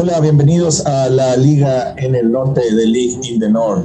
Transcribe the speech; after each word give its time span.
Hola, 0.00 0.20
bienvenidos 0.20 0.86
a 0.86 1.08
la 1.08 1.36
Liga 1.36 1.96
en 1.96 2.14
el 2.14 2.30
Norte 2.30 2.60
de 2.72 2.86
League 2.86 3.18
in 3.24 3.40
the 3.40 3.50
North. 3.50 3.84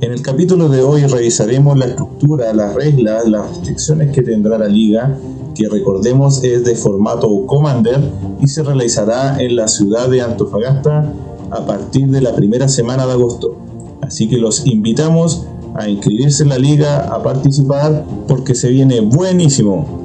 En 0.00 0.10
el 0.10 0.20
capítulo 0.20 0.68
de 0.68 0.82
hoy 0.82 1.02
revisaremos 1.06 1.78
la 1.78 1.84
estructura, 1.84 2.52
las 2.52 2.74
reglas, 2.74 3.28
las 3.28 3.48
restricciones 3.50 4.10
que 4.10 4.22
tendrá 4.22 4.58
la 4.58 4.66
liga, 4.66 5.16
que 5.54 5.68
recordemos 5.68 6.42
es 6.42 6.64
de 6.64 6.74
formato 6.74 7.46
Commander 7.46 8.00
y 8.40 8.48
se 8.48 8.64
realizará 8.64 9.40
en 9.40 9.54
la 9.54 9.68
ciudad 9.68 10.08
de 10.08 10.22
Antofagasta 10.22 11.12
a 11.52 11.64
partir 11.64 12.08
de 12.08 12.20
la 12.20 12.34
primera 12.34 12.66
semana 12.66 13.06
de 13.06 13.12
agosto. 13.12 13.56
Así 14.02 14.28
que 14.28 14.38
los 14.38 14.66
invitamos 14.66 15.46
a 15.76 15.88
inscribirse 15.88 16.42
en 16.42 16.48
la 16.48 16.58
liga, 16.58 17.14
a 17.14 17.22
participar, 17.22 18.04
porque 18.26 18.56
se 18.56 18.70
viene 18.70 19.02
buenísimo. 19.02 20.03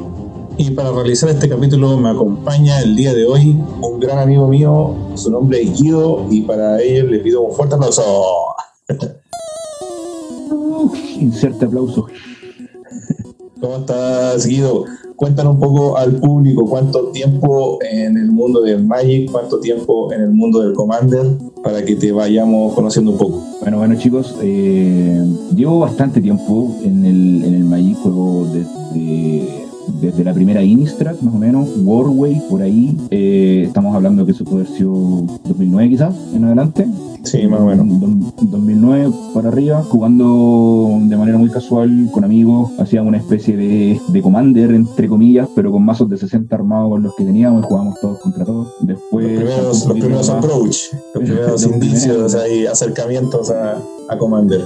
Y 0.60 0.72
para 0.72 0.92
realizar 0.92 1.30
este 1.30 1.48
capítulo 1.48 1.96
me 1.96 2.10
acompaña 2.10 2.82
el 2.82 2.94
día 2.94 3.14
de 3.14 3.26
hoy 3.26 3.58
un 3.82 3.98
gran 3.98 4.20
amigo 4.20 4.46
mío, 4.50 4.94
su 5.16 5.32
nombre 5.32 5.62
es 5.62 5.80
Guido, 5.80 6.26
y 6.30 6.42
para 6.42 6.82
él 6.82 7.10
le 7.10 7.20
pido 7.20 7.44
un 7.44 7.56
fuerte 7.56 7.76
aplauso. 7.76 8.04
Inserte 11.18 11.64
aplauso. 11.64 12.08
¿Cómo 13.62 13.78
estás, 13.78 14.46
Guido? 14.46 14.84
Cuéntanos 15.16 15.54
un 15.54 15.62
poco 15.62 15.96
al 15.96 16.18
público 16.18 16.66
cuánto 16.66 17.08
tiempo 17.12 17.80
en 17.82 18.18
el 18.18 18.30
mundo 18.30 18.62
del 18.62 18.84
Magic, 18.84 19.32
cuánto 19.32 19.62
tiempo 19.62 20.12
en 20.12 20.20
el 20.24 20.32
mundo 20.32 20.60
del 20.60 20.74
Commander, 20.74 21.38
para 21.64 21.86
que 21.86 21.96
te 21.96 22.12
vayamos 22.12 22.74
conociendo 22.74 23.12
un 23.12 23.18
poco. 23.18 23.42
Bueno, 23.62 23.78
bueno 23.78 23.96
chicos, 23.96 24.36
eh, 24.42 25.24
llevo 25.56 25.80
bastante 25.80 26.20
tiempo 26.20 26.76
en 26.84 27.06
el, 27.06 27.44
en 27.46 27.54
el 27.54 27.64
Magic, 27.64 27.98
juego 28.00 28.46
desde 28.52 29.69
desde 30.02 30.24
la 30.24 30.34
primera 30.34 30.64
Innistrad, 30.64 31.20
más 31.22 31.34
o 31.34 31.38
menos, 31.38 31.70
Warway, 31.84 32.42
por 32.50 32.62
ahí. 32.62 32.98
Eh, 33.12 33.64
estamos 33.68 33.96
hablando 33.96 34.26
que 34.26 34.32
eso 34.32 34.44
puede 34.44 34.66
haber 34.66 34.78
sido 34.78 34.94
2009 35.46 35.90
quizás, 35.90 36.16
en 36.34 36.46
adelante. 36.46 36.88
Sí, 37.24 37.48
más 37.48 37.60
o 37.60 37.66
menos. 37.66 37.86
2009 38.42 39.12
para 39.34 39.50
arriba, 39.50 39.84
jugando 39.84 40.98
de 41.02 41.18
manera 41.18 41.38
muy 41.38 41.50
casual 41.50 42.10
con 42.14 42.24
amigos, 42.24 42.72
hacíamos 42.80 43.10
una 43.10 43.18
especie 43.18 43.58
de, 43.58 44.00
de 44.08 44.22
commander, 44.22 44.72
entre 44.72 45.08
comillas, 45.08 45.48
pero 45.56 45.72
con 45.72 45.84
mazos 45.84 46.10
de 46.10 46.18
60 46.18 46.56
armados 46.56 46.90
con 46.90 47.04
los 47.04 47.16
que 47.16 47.26
teníamos 47.26 47.64
y 47.64 47.68
jugábamos 47.68 48.00
todos 48.00 48.20
contra 48.20 48.46
todos. 48.46 48.74
Después, 48.82 49.42
los 49.42 49.84
primeros, 49.86 50.30
approach, 50.30 50.78
los 51.14 51.24
primeros 51.24 51.66
indicios, 51.66 52.36
ahí, 52.36 52.66
acercamientos 52.66 53.52
a, 53.52 53.82
a 54.10 54.18
commander. 54.18 54.66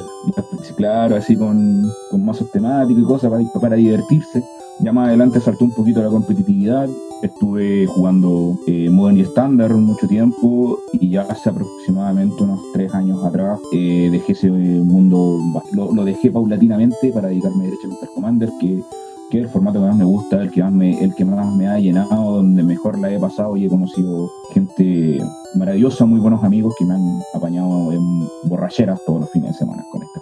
Claro, 0.76 1.16
así 1.16 1.36
con, 1.36 1.92
con 2.10 2.24
mazos 2.24 2.50
temáticos 2.52 3.04
y 3.04 3.06
cosas 3.06 3.32
para, 3.32 3.44
para 3.60 3.76
divertirse. 3.76 4.44
Ya 4.80 4.92
más 4.92 5.08
adelante 5.08 5.40
saltó 5.40 5.66
un 5.66 5.72
poquito 5.72 6.02
la 6.02 6.10
competitividad. 6.10 6.90
Estuve 7.22 7.86
jugando 7.88 8.58
eh, 8.68 8.90
Modern 8.90 9.18
y 9.18 9.22
Standard 9.22 9.76
mucho 9.76 10.08
tiempo 10.08 10.80
y 10.92 11.10
ya 11.10 11.22
hace 11.22 11.50
aproximadamente 11.50 12.44
unos 12.44 12.60
tres 12.74 12.94
años 12.94 13.24
atrás 13.24 13.60
eh, 13.72 14.10
dejé 14.12 14.34
ese 14.34 14.50
mundo, 14.50 15.40
lo, 15.72 16.04
dejé 16.04 16.32
paulatinamente 16.32 17.14
para 17.14 17.30
dedicarme 17.30 17.66
derechamente 17.66 18.06
al 18.06 18.14
Commander, 18.14 18.50
que, 18.60 18.84
que 19.32 19.40
es 19.40 19.46
el 19.46 19.50
formato 19.50 19.80
que 19.80 19.86
más 19.86 19.96
me 19.96 20.04
gusta, 20.04 20.42
el 20.42 20.52
que 20.52 20.62
más 20.62 20.74
me, 20.74 21.02
el 21.02 21.16
que 21.16 21.24
más 21.24 21.56
me 21.56 21.68
ha 21.68 21.80
llenado, 21.80 22.36
donde 22.36 22.62
mejor 22.62 23.00
la 23.00 23.10
he 23.10 23.18
pasado 23.18 23.56
y 23.56 23.66
he 23.66 23.70
conocido 23.70 24.30
gente 24.52 25.18
maravillosa, 25.56 26.06
muy 26.06 26.20
buenos 26.20 26.44
amigos 26.44 26.76
que 26.78 26.84
me 26.84 26.96
han 26.96 27.22
apañado 27.34 27.94
en 27.94 28.28
borracheras 28.50 29.00
todos 29.06 29.22
los 29.22 29.30
fines 29.32 29.54
de 29.54 29.60
semana 29.60 29.86
con 29.92 30.02
juego. 30.02 30.13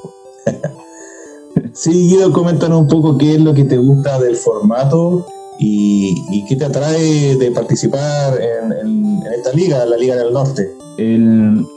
Sí, 1.74 2.10
Guido, 2.10 2.34
coméntanos 2.34 2.82
un 2.82 2.88
poco 2.88 3.18
qué 3.18 3.36
es 3.36 3.42
lo 3.42 3.54
que 3.54 3.64
te 3.64 3.78
gusta 3.78 4.20
del 4.20 4.36
formato 4.36 5.26
y, 5.58 6.44
qué 6.48 6.56
te 6.56 6.66
atrae 6.66 7.36
de 7.38 7.52
participar 7.52 8.40
en, 8.42 9.22
esta 9.38 9.54
liga, 9.54 9.86
la 9.86 9.96
Liga 9.96 10.16
del 10.16 10.34
Norte. 10.34 10.70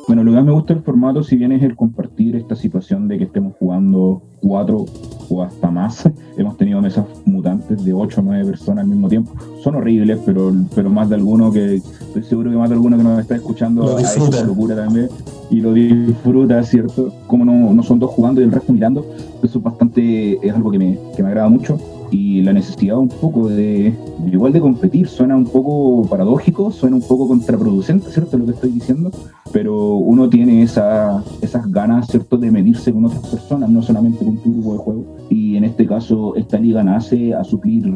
Bueno, 0.06 0.22
lo 0.22 0.30
que 0.30 0.36
más 0.36 0.44
me 0.44 0.52
gusta 0.52 0.74
del 0.74 0.82
formato, 0.82 1.22
si 1.22 1.36
bien 1.36 1.52
es 1.52 1.62
el 1.62 1.76
compartir 1.76 2.36
esta 2.36 2.54
situación 2.54 3.08
de 3.08 3.18
que 3.18 3.24
estemos 3.24 3.54
jugando 3.58 4.22
cuatro 4.40 4.84
o 5.28 5.42
hasta 5.42 5.70
más, 5.70 6.08
hemos 6.36 6.56
tenido 6.56 6.80
mesas 6.80 7.06
mutantes 7.24 7.84
de 7.84 7.92
ocho 7.92 8.20
o 8.20 8.24
nueve 8.24 8.44
personas 8.44 8.84
al 8.84 8.90
mismo 8.90 9.08
tiempo. 9.08 9.32
Son 9.62 9.74
horribles, 9.76 10.18
pero, 10.24 10.52
pero 10.74 10.90
más 10.90 11.08
de 11.08 11.14
alguno 11.14 11.50
que, 11.50 11.76
estoy 11.76 12.22
seguro 12.22 12.50
que 12.50 12.56
más 12.56 12.68
de 12.68 12.74
alguno 12.74 12.96
que 12.96 13.02
nos 13.02 13.20
está 13.20 13.36
escuchando 13.36 13.82
lo 13.82 13.96
disfruta. 13.96 14.44
locura 14.44 14.76
también 14.76 15.08
y 15.50 15.60
lo 15.60 15.72
disfruta, 15.72 16.62
¿cierto? 16.62 17.12
Como 17.26 17.44
no, 17.44 17.72
no 17.72 17.82
son 17.82 17.98
dos 17.98 18.10
jugando 18.10 18.40
y 18.40 18.44
el 18.44 18.52
resto 18.52 18.72
mirando, 18.72 19.06
eso 19.42 19.58
es 19.58 19.64
bastante, 19.64 20.38
es 20.46 20.54
algo 20.54 20.70
que 20.70 20.78
me, 20.78 20.98
que 21.16 21.22
me 21.22 21.28
agrada 21.28 21.48
mucho 21.48 21.78
y 22.10 22.42
la 22.42 22.52
necesidad 22.52 22.98
un 22.98 23.08
poco 23.08 23.48
de, 23.48 23.94
igual 24.30 24.52
de 24.52 24.60
competir 24.60 25.08
suena 25.08 25.36
un 25.36 25.46
poco 25.46 26.06
paradójico, 26.08 26.70
suena 26.70 26.96
un 26.96 27.02
poco 27.02 27.26
contraproducente, 27.26 28.10
¿cierto? 28.10 28.38
Lo 28.38 28.46
que 28.46 28.52
estoy 28.52 28.70
diciendo, 28.70 29.10
pero 29.54 29.94
uno 29.94 30.28
tiene 30.28 30.64
esa, 30.64 31.22
esas 31.40 31.70
ganas, 31.70 32.08
¿cierto?, 32.08 32.36
de 32.36 32.50
medirse 32.50 32.92
con 32.92 33.04
otras 33.04 33.24
personas, 33.24 33.70
no 33.70 33.82
solamente 33.82 34.24
con 34.24 34.36
tu 34.42 34.52
grupo 34.52 34.72
de 34.72 34.78
juego. 34.78 35.16
Y 35.30 35.56
en 35.56 35.62
este 35.62 35.86
caso, 35.86 36.34
esta 36.34 36.58
liga 36.58 36.82
nace 36.82 37.32
a 37.32 37.44
suplir 37.44 37.88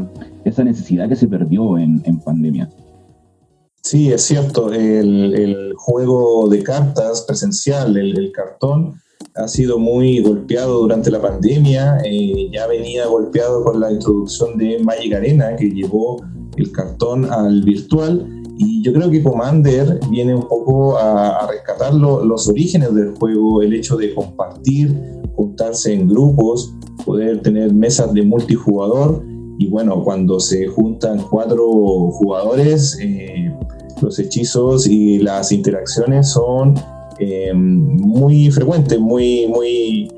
esa 0.44 0.62
necesidad 0.62 1.08
que 1.08 1.16
se 1.16 1.26
perdió 1.26 1.76
en, 1.76 2.00
en 2.04 2.20
pandemia. 2.20 2.70
Sí, 3.82 4.12
es 4.12 4.22
cierto, 4.22 4.72
el, 4.72 5.34
el, 5.34 5.74
juego 5.74 6.48
de 6.48 6.62
cartas 6.62 7.22
presencial, 7.22 7.96
el, 7.96 8.16
el 8.16 8.30
cartón, 8.30 8.94
ha 9.34 9.48
sido 9.48 9.80
muy 9.80 10.20
golpeado 10.20 10.82
durante 10.82 11.10
la 11.10 11.20
pandemia, 11.20 11.98
eh, 12.04 12.50
ya 12.52 12.68
venía 12.68 13.06
golpeado 13.06 13.64
con 13.64 13.80
la 13.80 13.90
introducción 13.90 14.56
de 14.58 14.78
Magic 14.84 15.12
Arena, 15.12 15.56
que 15.56 15.70
llevó 15.70 16.22
el 16.56 16.70
cartón 16.70 17.24
al 17.24 17.62
virtual, 17.62 18.37
y 18.58 18.82
yo 18.82 18.92
creo 18.92 19.08
que 19.10 19.22
Commander 19.22 20.00
viene 20.10 20.34
un 20.34 20.46
poco 20.48 20.98
a, 20.98 21.46
rescatar 21.48 21.94
los 21.94 22.48
orígenes 22.48 22.92
del 22.92 23.14
juego, 23.14 23.62
el 23.62 23.72
hecho 23.72 23.96
de 23.96 24.12
compartir, 24.12 24.94
juntarse 25.36 25.92
en 25.92 26.08
grupos, 26.08 26.74
poder 27.04 27.40
tener 27.40 27.72
mesas 27.72 28.12
de 28.12 28.22
multijugador, 28.22 29.24
y 29.58 29.68
bueno, 29.68 30.02
cuando 30.02 30.40
se 30.40 30.66
juntan 30.66 31.24
cuatro 31.30 31.66
jugadores, 32.10 32.98
eh, 33.00 33.52
los 34.00 34.18
hechizos 34.18 34.86
y 34.86 35.18
las 35.18 35.52
interacciones 35.52 36.30
son 36.30 36.74
eh, 37.20 37.52
muy 37.54 38.50
frecuentes, 38.50 38.98
muy, 38.98 39.46
muy, 39.48 40.12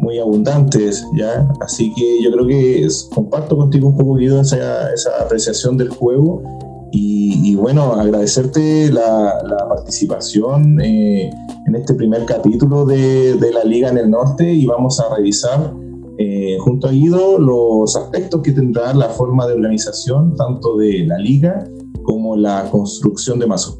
muy 0.00 0.18
abundantes, 0.18 1.06
¿ya? 1.16 1.48
Así 1.60 1.92
que 1.94 2.22
yo 2.22 2.30
creo 2.32 2.46
que 2.46 2.86
comparto 3.14 3.56
contigo 3.56 3.88
un 3.88 3.96
poco, 3.96 4.18
esa, 4.18 4.92
esa 4.92 5.10
apreciación 5.22 5.76
del 5.76 5.88
juego 5.88 6.42
y, 6.98 7.54
bueno, 7.56 7.92
agradecerte 7.92 8.90
la, 8.90 9.42
la 9.44 9.68
participación 9.68 10.80
eh, 10.80 11.30
en 11.66 11.74
este 11.74 11.92
primer 11.92 12.24
capítulo 12.24 12.86
de, 12.86 13.36
la 13.52 13.64
Liga 13.64 13.90
en 13.90 13.98
el 13.98 14.10
Norte 14.10 14.50
y 14.50 14.64
vamos 14.64 14.98
a 15.00 15.14
revisar 15.14 15.74
eh, 16.16 16.56
junto 16.60 16.88
a 16.88 16.92
Guido 16.92 17.38
los 17.38 17.94
aspectos 17.96 18.40
que 18.40 18.52
tendrá 18.52 18.94
la 18.94 19.10
forma 19.10 19.46
de 19.46 19.52
organización 19.52 20.34
tanto 20.36 20.78
de 20.78 21.04
la 21.06 21.18
Liga 21.18 21.68
como 22.02 22.34
la 22.34 22.66
construcción 22.70 23.38
de 23.38 23.46
mazos. 23.46 23.78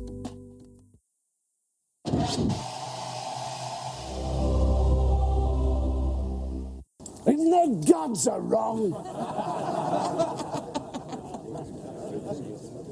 gods 7.84 8.28
are 8.28 8.40
wrong. 8.40 8.92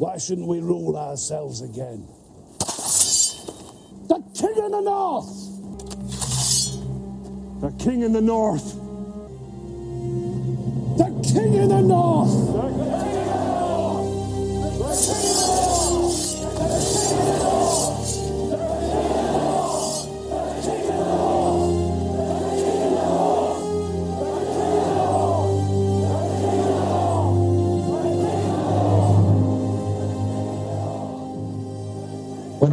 Why 0.04 0.18
shouldn't 0.18 0.46
we 0.46 0.60
rule 0.60 0.98
ourselves 0.98 1.62
again? 1.62 2.06
The 4.06 4.22
king 4.34 4.62
in 4.62 4.70
the 4.70 4.82
north! 4.82 5.30
The 7.62 7.70
king 7.82 8.02
in 8.02 8.12
the 8.12 8.20
north! 8.20 8.74
The 10.98 11.08
king 11.32 11.54
in 11.54 11.70
the 11.70 11.80
north! 11.80 12.34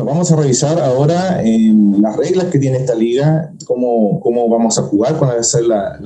Vamos 0.03 0.31
a 0.31 0.36
revisar 0.36 0.80
ahora 0.80 1.42
em, 1.44 2.01
las 2.01 2.15
reglas 2.18 2.45
que 2.45 2.59
tiene 2.59 2.77
esta 2.77 2.95
liga, 2.95 3.53
cómo, 3.65 4.19
cómo 4.19 4.50
vamos 4.50 4.77
a 4.80 4.83
jugar, 4.83 5.18
cuál 5.18 5.31
va 5.31 5.39
a 5.39 5.44
ser 5.44 5.65
la, 5.65 6.00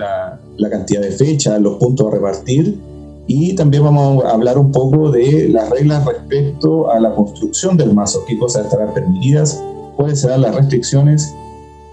la, 0.58 0.70
cantidad 0.70 1.02
de 1.02 1.12
fechas, 1.12 1.60
los 1.62 1.78
puntos 1.78 2.08
a 2.08 2.12
repartir 2.12 2.80
y 3.28 3.56
también 3.56 3.84
vamos 3.84 4.24
a 4.26 4.32
hablar 4.32 4.58
un 4.58 4.72
poco 4.72 5.12
de 5.12 5.50
las 5.50 5.70
reglas 5.70 6.06
respecto 6.06 6.92
a 6.92 7.00
la 7.00 7.14
construcción 7.16 7.78
del 7.78 7.94
mazo, 7.94 8.24
qué 8.28 8.38
cosas 8.38 8.66
estarán 8.66 8.94
permitidas, 8.94 9.64
cuáles 9.96 10.22
serán 10.22 10.42
las 10.42 10.56
restricciones 10.56 11.34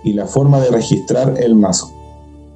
y 0.05 0.13
la 0.13 0.27
forma 0.27 0.61
de 0.61 0.71
registrar 0.71 1.35
el 1.39 1.55
mazo. 1.55 1.93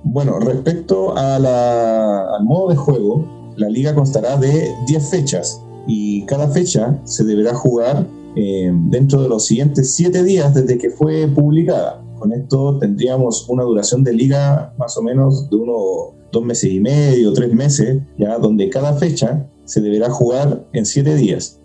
Bueno, 0.02 0.38
respecto 0.38 1.16
al 1.16 2.44
modo 2.44 2.68
de 2.68 2.76
juego, 2.76 3.24
la 3.56 3.68
liga 3.68 3.94
constará 3.94 4.36
de 4.36 4.74
10 4.86 5.08
fechas 5.08 5.62
y 5.86 6.22
cada 6.26 6.48
fecha 6.48 6.98
se 7.04 7.24
deberá 7.24 7.54
jugar 7.54 8.06
eh, 8.36 8.70
dentro 8.90 9.22
de 9.22 9.28
los 9.28 9.46
siguientes 9.46 9.94
siete 9.94 10.22
días 10.22 10.54
desde 10.54 10.78
que 10.78 10.90
fue 10.90 11.26
publicada. 11.26 12.02
Con 12.18 12.32
esto 12.32 12.78
tendríamos 12.78 13.48
una 13.48 13.64
duración 13.64 14.04
de 14.04 14.12
liga 14.12 14.74
más 14.78 14.96
o 14.96 15.02
menos 15.02 15.50
de 15.50 15.56
unos 15.56 16.14
dos 16.32 16.44
meses 16.44 16.70
y 16.70 16.80
medio, 16.80 17.32
tres 17.32 17.52
meses, 17.52 18.02
ya 18.18 18.38
donde 18.38 18.68
cada 18.68 18.94
fecha 18.94 19.48
se 19.64 19.80
deberá 19.80 20.10
jugar 20.10 20.66
en 20.72 20.86
siete 20.86 21.14
días. 21.14 21.60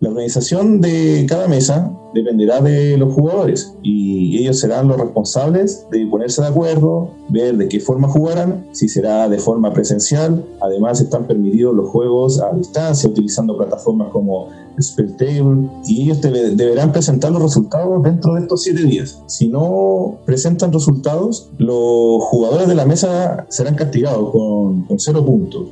La 0.00 0.10
organización 0.10 0.80
de 0.80 1.26
cada 1.28 1.48
mesa 1.48 1.96
dependerá 2.16 2.60
de 2.60 2.96
los 2.96 3.12
jugadores 3.12 3.74
y 3.82 4.38
ellos 4.38 4.58
serán 4.58 4.88
los 4.88 4.98
responsables 4.98 5.86
de 5.90 6.06
ponerse 6.06 6.42
de 6.42 6.48
acuerdo, 6.48 7.10
ver 7.28 7.56
de 7.56 7.68
qué 7.68 7.78
forma 7.80 8.08
jugarán, 8.08 8.66
si 8.72 8.88
será 8.88 9.28
de 9.28 9.38
forma 9.38 9.72
presencial. 9.72 10.44
Además 10.60 11.00
están 11.00 11.26
permitidos 11.26 11.74
los 11.74 11.88
juegos 11.90 12.40
a 12.40 12.52
distancia 12.54 13.08
utilizando 13.08 13.56
plataformas 13.56 14.08
como 14.12 14.48
Spelltable 14.80 15.68
y 15.86 16.02
ellos 16.02 16.20
deberán 16.20 16.92
presentar 16.92 17.32
los 17.32 17.42
resultados 17.42 18.02
dentro 18.02 18.34
de 18.34 18.40
estos 18.42 18.62
siete 18.62 18.82
días. 18.82 19.22
Si 19.26 19.48
no 19.48 20.18
presentan 20.26 20.72
resultados, 20.72 21.50
los 21.58 22.22
jugadores 22.24 22.68
de 22.68 22.74
la 22.74 22.84
mesa 22.84 23.46
serán 23.48 23.74
castigados 23.74 24.30
con, 24.32 24.82
con 24.82 24.98
cero 24.98 25.24
puntos. 25.24 25.68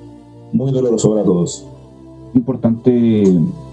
Muy 0.52 0.70
doloroso 0.72 1.10
para 1.10 1.24
todos 1.24 1.66
importante 2.34 3.24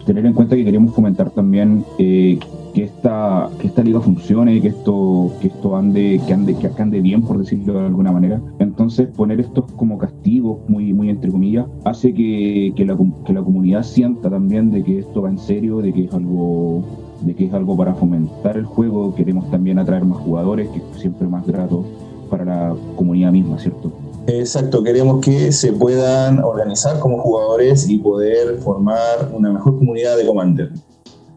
tener 0.05 0.25
en 0.25 0.33
cuenta 0.33 0.55
que 0.55 0.63
queremos 0.63 0.93
fomentar 0.93 1.29
también 1.31 1.83
eh, 1.97 2.39
que 2.73 2.83
esta 2.83 3.49
que 3.59 3.67
esta 3.67 3.83
liga 3.83 3.99
funcione, 4.01 4.61
que 4.61 4.69
esto 4.69 5.31
que 5.41 5.47
esto 5.47 5.75
ande 5.75 6.21
que 6.25 6.33
ande 6.33 6.55
que 6.55 6.69
ande 6.77 7.01
bien 7.01 7.21
por 7.21 7.37
decirlo 7.37 7.73
de 7.73 7.85
alguna 7.85 8.11
manera. 8.11 8.41
Entonces 8.59 9.07
poner 9.07 9.39
estos 9.39 9.65
como 9.73 9.97
castigos 9.97 10.59
muy 10.67 10.93
muy 10.93 11.09
entre 11.09 11.31
comillas 11.31 11.65
hace 11.85 12.13
que, 12.13 12.73
que, 12.75 12.85
la, 12.85 12.97
que 13.25 13.33
la 13.33 13.41
comunidad 13.41 13.83
sienta 13.83 14.29
también 14.29 14.71
de 14.71 14.83
que 14.83 14.99
esto 14.99 15.21
va 15.21 15.29
en 15.29 15.37
serio, 15.37 15.77
de 15.77 15.93
que 15.93 16.05
es 16.05 16.13
algo 16.13 16.83
de 17.21 17.35
que 17.35 17.45
es 17.45 17.53
algo 17.53 17.77
para 17.77 17.93
fomentar 17.93 18.57
el 18.57 18.65
juego. 18.65 19.13
Queremos 19.15 19.49
también 19.51 19.79
atraer 19.79 20.05
más 20.05 20.19
jugadores, 20.19 20.69
que 20.69 20.79
es 20.79 21.01
siempre 21.01 21.27
más 21.27 21.45
grato 21.45 21.85
para 22.29 22.45
la 22.45 22.75
comunidad 22.95 23.31
misma, 23.31 23.59
¿cierto? 23.59 23.91
Exacto, 24.27 24.83
queremos 24.83 25.19
que 25.19 25.51
se 25.51 25.73
puedan 25.73 26.43
organizar 26.43 26.99
como 26.99 27.17
jugadores 27.19 27.89
y 27.89 27.97
poder 27.97 28.57
formar 28.59 29.31
una 29.33 29.51
mejor 29.51 29.77
comunidad 29.77 30.15
de 30.17 30.25
Commander. 30.25 30.71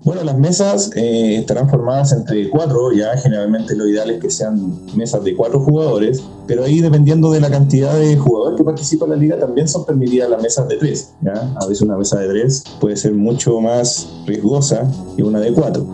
Bueno, 0.04 0.22
las 0.22 0.36
mesas 0.36 0.90
eh, 0.96 1.36
estarán 1.36 1.70
formadas 1.70 2.12
entre 2.12 2.50
cuatro, 2.50 2.92
ya 2.92 3.16
generalmente 3.16 3.74
lo 3.74 3.88
ideal 3.88 4.10
es 4.10 4.20
que 4.20 4.28
sean 4.28 4.78
mesas 4.94 5.24
de 5.24 5.34
cuatro 5.34 5.60
jugadores, 5.60 6.22
pero 6.46 6.64
ahí 6.64 6.80
dependiendo 6.80 7.30
de 7.30 7.40
la 7.40 7.50
cantidad 7.50 7.98
de 7.98 8.14
jugadores 8.14 8.58
que 8.58 8.64
participan 8.64 9.08
en 9.08 9.14
la 9.14 9.22
liga 9.22 9.38
también 9.38 9.66
son 9.66 9.86
permitidas 9.86 10.28
las 10.28 10.42
mesas 10.42 10.68
de 10.68 10.76
tres. 10.76 11.14
¿ya? 11.22 11.54
A 11.58 11.66
veces 11.66 11.80
una 11.80 11.96
mesa 11.96 12.18
de 12.18 12.28
tres 12.28 12.64
puede 12.80 12.98
ser 12.98 13.14
mucho 13.14 13.58
más 13.62 14.06
riesgosa 14.26 14.86
que 15.16 15.22
una 15.22 15.40
de 15.40 15.54
cuatro. 15.54 15.86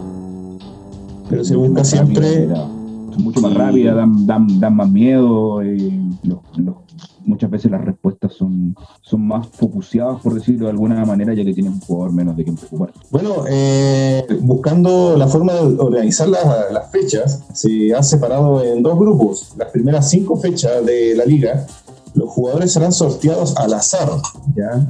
Pero 1.28 1.44
se 1.44 1.54
busca 1.54 1.84
siempre... 1.84 2.48
mucho 3.16 3.40
más 3.40 3.54
rápida, 3.54 3.94
dan, 3.94 4.26
dan, 4.58 4.74
más 4.74 4.90
miedo. 4.90 5.62
Eh, 5.62 6.00
muchas 7.24 7.50
veces 7.50 7.70
las 7.70 7.84
respuestas 7.84 8.32
son, 8.32 8.74
son 9.00 9.26
más 9.26 9.46
focuseadas, 9.48 10.20
por 10.22 10.34
decirlo 10.34 10.66
de 10.66 10.72
alguna 10.72 11.04
manera, 11.04 11.34
ya 11.34 11.44
que 11.44 11.52
tienen 11.52 11.74
un 11.74 11.80
jugador 11.80 12.12
menos 12.12 12.36
de 12.36 12.44
quien 12.44 12.56
preocupar. 12.56 12.92
Bueno, 13.10 13.44
eh, 13.48 14.26
buscando 14.40 15.16
la 15.16 15.26
forma 15.28 15.54
de 15.54 15.60
organizar 15.78 16.28
las, 16.28 16.90
fechas, 16.90 17.44
se 17.52 17.94
ha 17.94 18.02
separado 18.02 18.62
en 18.62 18.82
dos 18.82 18.98
grupos. 18.98 19.54
Las 19.56 19.70
primeras 19.70 20.10
cinco 20.10 20.36
fechas 20.36 20.84
de 20.84 21.14
la 21.14 21.24
liga, 21.24 21.66
los 22.14 22.28
jugadores 22.30 22.72
serán 22.72 22.92
sorteados 22.92 23.56
al 23.56 23.74
azar, 23.74 24.10
¿ya? 24.56 24.88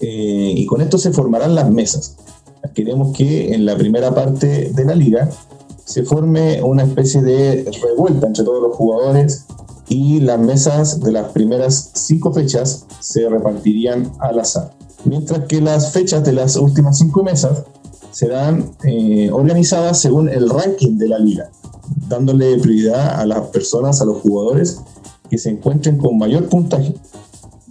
Eh, 0.00 0.54
y 0.56 0.66
con 0.66 0.80
esto 0.80 0.98
se 0.98 1.12
formarán 1.12 1.54
las 1.54 1.70
mesas. 1.70 2.16
Queremos 2.74 3.16
que 3.16 3.54
en 3.54 3.66
la 3.66 3.76
primera 3.76 4.14
parte 4.14 4.72
de 4.72 4.84
la 4.84 4.94
liga 4.94 5.28
se 5.84 6.04
forme 6.04 6.62
una 6.62 6.84
especie 6.84 7.22
de 7.22 7.70
revuelta 7.82 8.26
entre 8.26 8.44
todos 8.44 8.62
los 8.62 8.76
jugadores 8.76 9.46
y 9.88 10.20
las 10.20 10.38
mesas 10.38 11.00
de 11.00 11.12
las 11.12 11.32
primeras 11.32 11.90
cinco 11.94 12.32
fechas 12.32 12.86
se 13.00 13.28
repartirían 13.28 14.12
al 14.20 14.40
azar. 14.40 14.72
Mientras 15.04 15.46
que 15.46 15.60
las 15.60 15.92
fechas 15.92 16.24
de 16.24 16.32
las 16.32 16.56
últimas 16.56 16.98
cinco 16.98 17.22
mesas 17.22 17.64
serán 18.12 18.70
eh, 18.84 19.30
organizadas 19.32 20.00
según 20.00 20.28
el 20.28 20.48
ranking 20.48 20.96
de 20.98 21.08
la 21.08 21.18
liga, 21.18 21.50
dándole 22.08 22.58
prioridad 22.58 23.20
a 23.20 23.26
las 23.26 23.40
personas, 23.48 24.00
a 24.00 24.04
los 24.04 24.18
jugadores 24.18 24.80
que 25.28 25.38
se 25.38 25.50
encuentren 25.50 25.96
con 25.96 26.18
mayor 26.18 26.48
puntaje. 26.48 26.94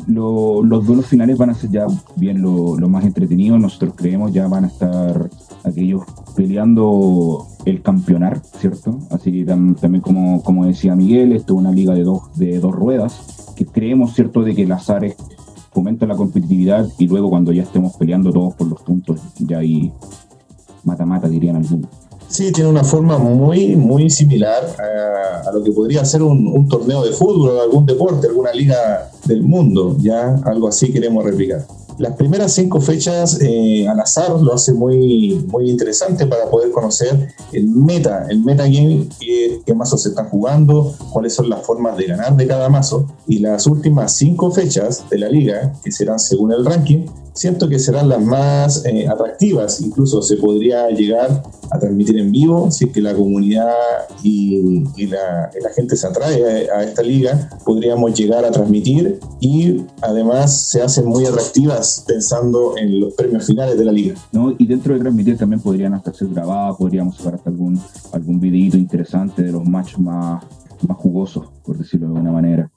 los 0.08 0.86
duelos 0.86 1.06
finales 1.06 1.38
van 1.38 1.52
a 1.52 1.54
ser 1.54 1.70
ya 1.70 1.86
bien 2.16 2.42
lo, 2.42 2.76
más 2.90 3.06
entretenido, 3.06 3.58
nosotros 3.58 3.94
creemos 3.96 4.34
ya 4.34 4.48
van 4.48 4.66
a 4.66 4.68
estar 4.68 5.30
aquellos 5.64 6.04
peleando 6.36 7.48
el 7.66 7.82
campeonar, 7.82 8.42
¿cierto? 8.60 9.00
Así 9.10 9.32
que 9.32 9.46
también 9.46 10.02
como, 10.02 10.44
como 10.44 10.66
decía 10.66 10.96
Miguel, 10.96 11.34
esto 11.34 11.54
es 11.54 11.60
una 11.60 11.72
liga 11.72 11.94
de 11.94 12.04
dos, 12.04 12.36
de 12.36 12.60
dos 12.60 12.74
ruedas, 12.74 13.54
que 13.56 13.66
creemos, 13.66 14.14
¿cierto?, 14.14 14.44
de 14.44 14.56
que 14.56 14.64
el 14.64 14.72
azar 14.72 15.06
fomenta 15.72 16.06
la 16.06 16.16
competitividad 16.16 16.88
y 16.98 17.08
luego 17.08 17.30
cuando 17.30 17.52
ya 17.52 17.64
estemos 17.64 17.96
peleando 17.96 18.32
todos 18.32 18.56
por 18.56 18.68
los 18.68 18.82
puntos, 18.82 19.20
ya 19.40 19.60
ahí 19.60 19.92
mata-mata, 20.84 21.28
dirían 21.28 21.58
algunos. 21.58 21.90
Sí, 22.28 22.52
tiene 22.54 22.70
una 22.70 22.86
forma 22.86 23.18
muy, 23.18 23.76
muy 23.76 24.10
similar 24.10 24.64
a, 25.46 25.52
lo 25.52 25.62
que 25.62 25.72
podría 25.74 26.06
ser 26.06 26.24
un, 26.24 26.66
torneo 26.70 27.04
de 27.04 27.12
fútbol 27.12 27.60
algún 27.60 27.86
deporte, 27.86 28.28
alguna 28.28 28.54
liga 28.54 29.12
del 29.26 29.44
mundo, 29.44 29.98
ya 30.00 30.36
algo 30.46 30.70
así 30.70 30.94
queremos 30.94 31.26
replicar. 31.26 31.66
Las 32.02 32.16
primeras 32.16 32.54
cinco 32.54 32.82
fechas 32.82 33.40
eh, 33.42 33.88
al 33.88 34.00
azar 34.00 34.32
lo 34.42 34.56
hace 34.56 34.74
muy, 34.74 35.46
muy 35.52 35.70
interesante 35.70 36.26
para 36.26 36.50
poder 36.50 36.72
conocer 36.72 37.32
el 37.54 37.68
meta, 37.68 38.26
el 38.28 38.44
metagame, 38.44 39.08
qué, 39.20 39.62
qué 39.64 39.74
mazos 39.76 40.02
se 40.02 40.10
están 40.10 40.28
jugando, 40.28 40.96
cuáles 41.14 41.36
son 41.36 41.48
las 41.48 41.64
formas 41.64 41.96
de 41.98 42.08
ganar 42.08 42.36
de 42.36 42.48
cada 42.48 42.70
mazo. 42.70 43.06
Y 43.28 43.38
las 43.38 43.68
últimas 43.68 44.16
cinco 44.16 44.50
fechas 44.50 45.08
de 45.12 45.20
la 45.20 45.30
liga, 45.30 45.74
que 45.84 45.92
serán 45.92 46.18
según 46.18 46.52
el 46.54 46.66
ranking, 46.66 47.06
siento 47.34 47.70
que 47.70 47.80
serán 47.80 48.10
las 48.10 48.22
más 48.22 48.86
eh, 48.86 49.08
atractivas. 49.08 49.82
Incluso 49.82 50.22
se 50.22 50.38
podría 50.38 50.90
llegar 50.90 51.44
a 51.70 51.80
transmitir 51.80 52.18
en 52.18 52.32
vivo 52.32 52.70
si 52.72 52.86
es 52.86 52.92
que 52.92 53.02
la 53.02 53.14
comunidad 53.14 53.74
y, 54.24 54.84
la, 55.08 55.50
gente 55.76 55.96
se 55.96 56.08
atrae 56.08 56.70
a, 56.70 56.84
esta 56.84 57.02
liga. 57.02 57.50
Podríamos 57.66 58.14
llegar 58.14 58.46
a 58.46 58.52
transmitir 58.52 59.20
y 59.40 59.86
además 60.02 60.70
se 60.70 60.82
hacen 60.82 61.06
muy 61.06 61.26
atractivas 61.26 61.91
pensando 62.00 62.78
en 62.78 63.00
los 63.00 63.14
premios 63.14 63.46
finales 63.46 63.78
de 63.78 63.86
la 63.86 63.92
liga. 63.92 64.16
¿No? 64.32 64.56
Y 64.58 64.66
dentro 64.66 64.94
de 64.94 65.00
transmitir 65.00 65.38
también 65.38 65.62
podrían 65.62 65.94
hasta 65.94 66.14
ser 66.14 66.30
grabadas, 66.30 66.78
podríamos 66.78 67.18
sacar 67.18 67.36
hasta 67.36 67.50
algún, 67.50 67.80
algún 68.14 68.40
videito 68.40 68.78
interesante 68.78 69.44
de 69.44 69.52
los 69.52 69.66
matches 69.66 70.00
más, 70.00 70.44
más 70.88 70.98
jugosos, 70.98 71.48
por 71.64 71.78
decirlo 71.78 72.08
de 72.08 72.14
alguna 72.14 72.32
manera. 72.32 72.72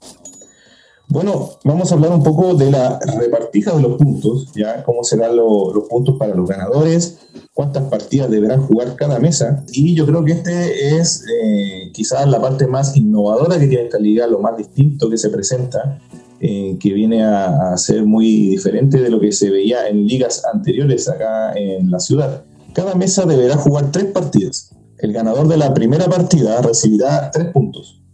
Bueno, 1.08 1.50
vamos 1.64 1.92
a 1.92 1.94
hablar 1.94 2.12
un 2.12 2.22
poco 2.22 2.54
de 2.54 2.70
la 2.70 2.98
repartija 2.98 3.76
de 3.76 3.82
los 3.82 3.98
puntos, 3.98 4.52
ya 4.54 4.82
cómo 4.82 5.04
serán 5.04 5.36
los 5.36 5.86
puntos 5.88 6.16
para 6.18 6.34
los 6.34 6.48
ganadores, 6.48 7.18
cuántas 7.52 7.84
partidas 7.84 8.30
deberán 8.30 8.62
jugar 8.62 8.96
cada 8.96 9.18
mesa. 9.18 9.64
Y 9.72 9.94
yo 9.94 10.06
creo 10.06 10.24
que 10.24 10.32
este 10.32 10.96
es 10.96 11.24
eh, 11.30 11.92
quizás 11.92 12.26
la 12.26 12.40
parte 12.40 12.66
más 12.66 12.96
innovadora 12.96 13.58
que 13.58 13.66
tiene 13.66 13.84
esta 13.84 13.98
liga, 13.98 14.26
lo 14.26 14.40
más 14.40 14.56
distinto 14.56 15.10
que 15.10 15.18
se 15.18 15.28
presenta, 15.28 16.00
eh, 16.44 16.76
que 16.78 16.92
viene 16.92 17.24
a, 17.24 17.72
a, 17.72 17.76
ser 17.78 18.04
muy 18.04 18.50
diferente 18.50 19.00
de 19.00 19.08
lo 19.08 19.18
que 19.18 19.32
se 19.32 19.50
veía 19.50 19.88
en 19.88 20.06
ligas 20.06 20.42
anteriores 20.52 21.08
acá 21.08 21.54
en 21.54 21.90
la 21.90 21.98
ciudad. 21.98 22.44
Cada 22.74 22.94
mesa 22.94 23.24
deberá 23.24 23.56
jugar 23.56 23.90
tres 23.90 24.06
partidas. 24.06 24.70
El 24.98 25.12
ganador 25.12 25.48
de 25.48 25.56
la 25.56 25.72
primera 25.72 26.06
partida 26.06 26.60
recibirá 26.60 27.30
tres 27.30 27.46
puntos 27.46 28.04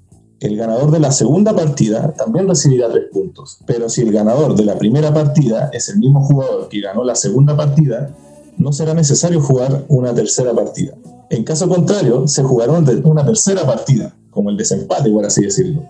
el 0.40 0.56
ganador 0.56 0.90
de 0.90 1.00
la 1.00 1.12
segunda 1.12 1.54
partida 1.54 2.14
también 2.14 2.48
recibirá 2.48 2.90
tres 2.90 3.04
puntos. 3.12 3.58
Pero 3.66 3.90
si 3.90 4.00
el 4.00 4.10
ganador 4.10 4.56
de 4.56 4.64
la 4.64 4.78
primera 4.78 5.12
partida 5.12 5.68
es 5.72 5.90
el 5.90 5.98
mismo 5.98 6.24
jugador 6.24 6.68
que 6.68 6.80
ganó 6.80 7.04
la 7.04 7.14
segunda 7.14 7.56
partida, 7.56 8.16
no 8.56 8.72
será 8.72 8.94
necesario 8.94 9.40
jugar 9.40 9.84
una 9.88 10.14
tercera 10.14 10.54
partida. 10.54 10.94
En 11.28 11.44
caso 11.44 11.68
contrario, 11.68 12.26
se 12.26 12.42
jugará 12.42 12.72
una 12.72 13.24
tercera 13.24 13.66
partida, 13.66 14.14
como 14.30 14.50
el 14.50 14.56
desempate, 14.56 15.10
por 15.10 15.26
así 15.26 15.42
decirlo. 15.42 15.82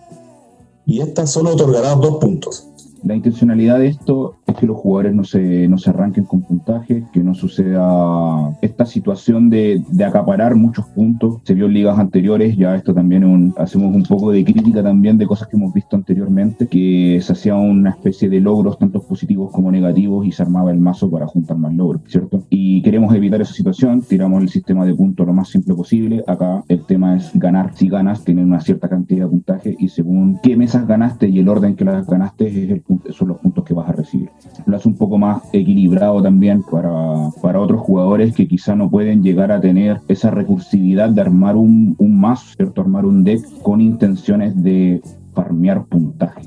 Y 0.90 1.00
esta 1.00 1.24
solo 1.24 1.52
otorgará 1.52 1.94
dos 1.94 2.16
puntos. 2.16 2.66
La 3.02 3.14
intencionalidad 3.14 3.78
de 3.78 3.88
esto 3.88 4.36
es 4.46 4.54
que 4.56 4.66
los 4.66 4.76
jugadores 4.76 5.14
no 5.14 5.24
se, 5.24 5.68
no 5.68 5.78
se 5.78 5.90
arranquen 5.90 6.24
con 6.24 6.42
puntaje, 6.42 7.04
que 7.12 7.20
no 7.20 7.34
suceda 7.34 8.56
esta 8.62 8.84
situación 8.86 9.50
de, 9.50 9.82
de 9.90 10.04
acaparar 10.04 10.54
muchos 10.54 10.86
puntos. 10.86 11.40
Se 11.44 11.54
vio 11.54 11.66
en 11.66 11.74
ligas 11.74 11.98
anteriores, 11.98 12.56
ya 12.56 12.74
esto 12.74 12.92
también 12.94 13.24
un, 13.24 13.54
hacemos 13.56 13.94
un 13.94 14.02
poco 14.02 14.32
de 14.32 14.44
crítica 14.44 14.82
también 14.82 15.18
de 15.18 15.26
cosas 15.26 15.48
que 15.48 15.56
hemos 15.56 15.72
visto 15.72 15.96
anteriormente, 15.96 16.66
que 16.66 17.20
se 17.22 17.32
hacía 17.32 17.56
una 17.56 17.90
especie 17.90 18.28
de 18.28 18.40
logros, 18.40 18.78
tanto 18.78 19.00
positivos 19.02 19.50
como 19.52 19.70
negativos, 19.70 20.26
y 20.26 20.32
se 20.32 20.42
armaba 20.42 20.70
el 20.70 20.80
mazo 20.80 21.10
para 21.10 21.26
juntar 21.26 21.56
más 21.56 21.74
logros, 21.74 22.02
¿cierto? 22.06 22.44
Y 22.50 22.82
queremos 22.82 23.14
evitar 23.14 23.40
esa 23.40 23.54
situación, 23.54 24.02
tiramos 24.02 24.42
el 24.42 24.48
sistema 24.48 24.84
de 24.84 24.94
puntos 24.94 25.26
lo 25.26 25.32
más 25.32 25.48
simple 25.48 25.74
posible. 25.74 26.22
Acá 26.26 26.62
el 26.68 26.84
tema 26.84 27.16
es 27.16 27.30
ganar. 27.34 27.72
Si 27.74 27.88
ganas, 27.88 28.24
tienen 28.24 28.46
una 28.46 28.60
cierta 28.60 28.88
cantidad 28.88 29.24
de 29.24 29.30
puntaje 29.30 29.76
y 29.78 29.88
según 29.88 30.38
qué 30.42 30.56
mesas 30.56 30.86
ganaste 30.86 31.28
y 31.28 31.38
el 31.38 31.48
orden 31.48 31.76
que 31.76 31.84
las 31.84 32.06
ganaste 32.06 32.48
es 32.48 32.70
el 32.70 32.82
son 33.12 33.28
los 33.28 33.38
puntos 33.38 33.64
que 33.64 33.74
vas 33.74 33.88
a 33.88 33.92
recibir. 33.92 34.30
lo 34.66 34.76
hace 34.76 34.88
un 34.88 34.96
poco 34.96 35.18
más 35.18 35.42
equilibrado 35.52 36.22
también 36.22 36.62
para, 36.62 37.30
para 37.42 37.60
otros 37.60 37.80
jugadores 37.80 38.34
que 38.34 38.48
quizá 38.48 38.74
no 38.74 38.90
pueden 38.90 39.22
llegar 39.22 39.52
a 39.52 39.60
tener 39.60 40.00
esa 40.08 40.30
recursividad 40.30 41.10
de 41.10 41.20
armar 41.20 41.56
un, 41.56 41.94
un 41.98 42.20
mazo, 42.20 42.54
¿cierto? 42.56 42.80
Armar 42.80 43.04
un 43.04 43.24
deck 43.24 43.44
con 43.62 43.80
intenciones 43.80 44.60
de 44.62 45.02
farmear 45.34 45.84
puntaje. 45.86 46.42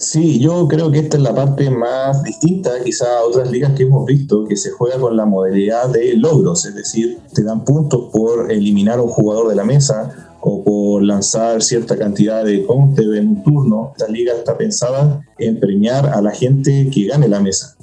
Sí, 0.00 0.40
yo 0.40 0.66
creo 0.66 0.90
que 0.90 1.00
esta 1.00 1.18
es 1.18 1.22
la 1.22 1.34
parte 1.34 1.68
más 1.68 2.22
distinta 2.22 2.70
quizá 2.82 3.04
a 3.18 3.22
otras 3.22 3.50
ligas 3.50 3.72
que 3.74 3.82
hemos 3.82 4.06
visto, 4.06 4.46
que 4.46 4.56
se 4.56 4.70
juega 4.70 4.98
con 4.98 5.14
la 5.14 5.26
modalidad 5.26 5.90
de 5.90 6.16
logros, 6.16 6.64
es 6.64 6.74
decir, 6.74 7.18
te 7.34 7.44
dan 7.44 7.66
puntos 7.66 8.08
por 8.10 8.50
eliminar 8.50 8.98
a 8.98 9.02
un 9.02 9.10
jugador 9.10 9.48
de 9.48 9.56
la 9.56 9.64
mesa 9.64 10.29
o 10.42 10.64
por 10.64 11.02
lanzar 11.02 11.62
cierta 11.62 11.96
cantidad 11.96 12.44
de 12.44 12.64
counter 12.64 13.14
en 13.14 13.28
un 13.28 13.42
turno. 13.42 13.92
Esta 13.96 14.10
liga 14.10 14.32
está 14.34 14.56
pensada 14.56 15.22
en 15.38 15.60
premiar 15.60 16.06
a 16.06 16.20
la 16.20 16.30
gente 16.30 16.88
que 16.92 17.06
gane 17.06 17.28
la 17.28 17.40
mesa. 17.40 17.76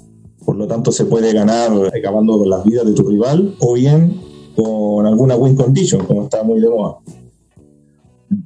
Por 0.45 0.55
lo 0.55 0.67
tanto, 0.67 0.91
se 0.91 1.05
puede 1.05 1.33
ganar 1.33 1.71
acabando 1.95 2.37
con 2.37 2.49
las 2.49 2.63
vidas 2.63 2.85
de 2.85 2.93
tu 2.93 3.03
rival 3.03 3.55
o 3.59 3.73
bien 3.73 4.19
con 4.55 5.05
alguna 5.05 5.35
win 5.35 5.55
condition, 5.55 6.05
como 6.05 6.23
está 6.23 6.43
muy 6.43 6.59
de 6.59 6.69
moda. 6.69 6.97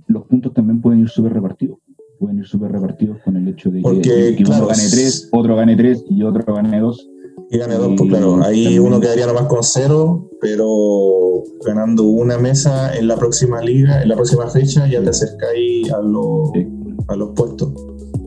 Los 0.07 0.25
puntos 0.25 0.53
también 0.53 0.81
pueden 0.81 1.01
ir 1.01 1.09
súper 1.09 1.33
repartidos 1.33 1.79
pueden 2.21 2.37
ir 2.37 2.45
súper 2.45 2.71
repartidos 2.71 3.17
con 3.25 3.35
el 3.35 3.47
hecho 3.47 3.71
de 3.71 3.81
que, 3.81 4.43
uno 4.47 4.67
gane 4.67 4.83
tres, 4.91 5.27
otro 5.31 5.55
gane 5.55 5.75
tres 5.75 6.05
y 6.07 6.21
otro 6.21 6.53
gane 6.53 6.79
dos. 6.79 7.09
Y 7.53 7.57
gane 7.57 7.75
dos, 7.75 7.91
pues 7.97 8.09
claro, 8.09 8.41
ahí 8.43 8.79
uno 8.79 9.01
quedaría 9.01 9.27
nomás 9.27 9.47
con 9.47 9.61
cero, 9.61 10.29
pero 10.39 11.43
ganando 11.65 12.03
una 12.03 12.37
mesa 12.37 12.95
en 12.95 13.09
la 13.09 13.17
próxima 13.17 13.61
liga, 13.61 14.01
en 14.01 14.07
la 14.07 14.15
próxima 14.15 14.47
fecha, 14.47 14.87
ya 14.87 15.03
te 15.03 15.09
acercáis 15.09 15.91
a, 15.91 15.97
a 15.97 17.15
los 17.17 17.29
puestos. 17.35 17.73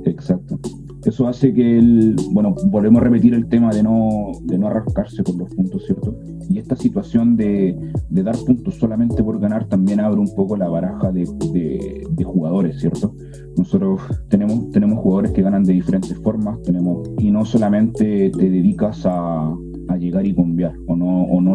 Exacto. 0.05 0.59
Eso 1.07 1.29
hace 1.29 1.53
que, 1.53 1.79
el, 1.79 2.17
bueno, 2.33 2.55
volvemos 2.67 3.03
a 3.03 3.05
repetir 3.05 3.35
el 3.35 3.47
tema 3.47 3.71
de 3.71 3.83
no, 3.83 4.33
de 4.43 4.57
no 4.59 4.69
arrascarse 4.69 5.23
con 5.23 5.39
los 5.39 5.55
puntos, 5.55 5.85
¿cierto? 5.85 6.17
Y 6.49 6.59
esta 6.59 6.77
situación 6.77 7.37
de, 7.37 7.77
de 8.09 8.23
dar 8.23 8.37
puntos 8.47 8.77
solamente 8.77 9.23
por 9.23 9.39
ganar 9.39 9.67
también 9.67 10.01
abre 10.01 10.21
un 10.21 10.35
poco 10.35 10.57
la 10.57 10.69
baraja 10.69 11.13
de, 11.13 11.29
de, 11.53 12.07
de 12.11 12.25
jugadores, 12.25 12.81
¿cierto? 12.81 13.15
Nosotros 13.57 14.01
tenemos, 14.29 14.71
tenemos 14.71 14.99
jugadores 15.01 15.33
que 15.33 15.43
ganan 15.43 15.65
de 15.65 15.75
diferentes 15.75 16.17
formas, 16.19 16.61
tenemos, 16.63 17.09
y 17.19 17.31
no 17.31 17.45
solamente 17.45 18.31
te 18.31 18.51
dedicas 18.51 19.05
a, 19.05 19.55
a 19.89 19.97
llegar 19.99 20.27
y 20.27 20.35
convear, 20.35 20.75
o 20.87 20.97
no, 20.97 21.25
o 21.25 21.41
no, 21.41 21.55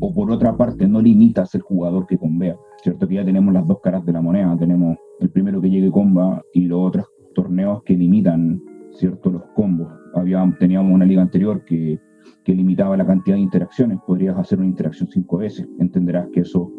o 0.00 0.12
por 0.12 0.32
otra 0.32 0.56
parte 0.56 0.88
no 0.88 1.00
limitas 1.00 1.54
el 1.54 1.60
jugador 1.60 2.06
que 2.06 2.18
convea, 2.18 2.56
¿cierto? 2.82 3.06
Que 3.06 3.16
ya 3.16 3.24
tenemos 3.24 3.54
las 3.54 3.66
dos 3.66 3.80
caras 3.80 4.04
de 4.04 4.12
la 4.12 4.20
moneda, 4.20 4.56
tenemos 4.58 4.98
el 5.20 5.30
primero 5.30 5.60
que 5.60 5.70
llegue 5.70 5.90
comba 5.90 6.42
y 6.54 6.62
los 6.62 6.88
otros 6.88 7.06
torneos 7.34 7.82
que 7.84 7.96
limitan 7.96 8.60
¿cierto? 8.92 9.30
Los 9.30 9.42
combos. 9.54 9.88
Había, 10.14 10.56
teníamos 10.58 10.92
una 10.92 11.04
liga 11.04 11.22
anterior 11.22 11.64
que, 11.64 12.00
que 12.44 12.54
limitaba 12.54 12.96
la 12.96 13.06
cantidad 13.06 13.36
de 13.36 13.42
interacciones. 13.42 13.98
Podrías 14.06 14.36
hacer 14.38 14.58
una 14.58 14.68
interacción 14.68 15.08
cinco 15.08 15.38
veces. 15.38 15.68
Entenderás 15.78 16.28
que 16.32 16.40
eso 16.40 16.72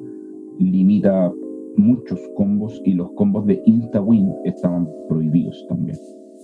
limita 0.59 1.31
muchos 1.77 2.19
combos 2.35 2.81
y 2.85 2.93
los 2.93 3.11
combos 3.13 3.45
de 3.45 3.61
insta-win 3.65 4.31
estaban 4.43 4.87
prohibidos 5.07 5.65
también. 5.69 5.97